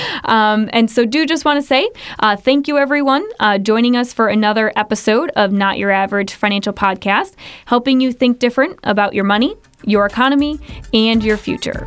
um, 0.24 0.70
and 0.72 0.90
so 0.90 1.04
do 1.04 1.26
just 1.26 1.44
want 1.44 1.60
to 1.60 1.66
say 1.66 1.90
uh, 2.20 2.34
thank 2.34 2.66
you 2.66 2.78
everyone 2.78 3.28
uh, 3.38 3.58
joining 3.58 3.94
us 3.94 4.14
for 4.14 4.28
another 4.28 4.72
episode 4.74 5.30
of 5.36 5.52
Not 5.52 5.76
Your 5.76 5.90
Average 5.90 6.32
Financial 6.32 6.72
Podcast, 6.72 7.34
helping 7.66 8.00
you 8.00 8.10
think 8.10 8.38
different 8.38 8.78
about 8.84 9.12
your 9.12 9.24
money, 9.24 9.54
your 9.84 10.06
economy, 10.06 10.58
and 10.94 11.22
your 11.22 11.36
future. 11.36 11.86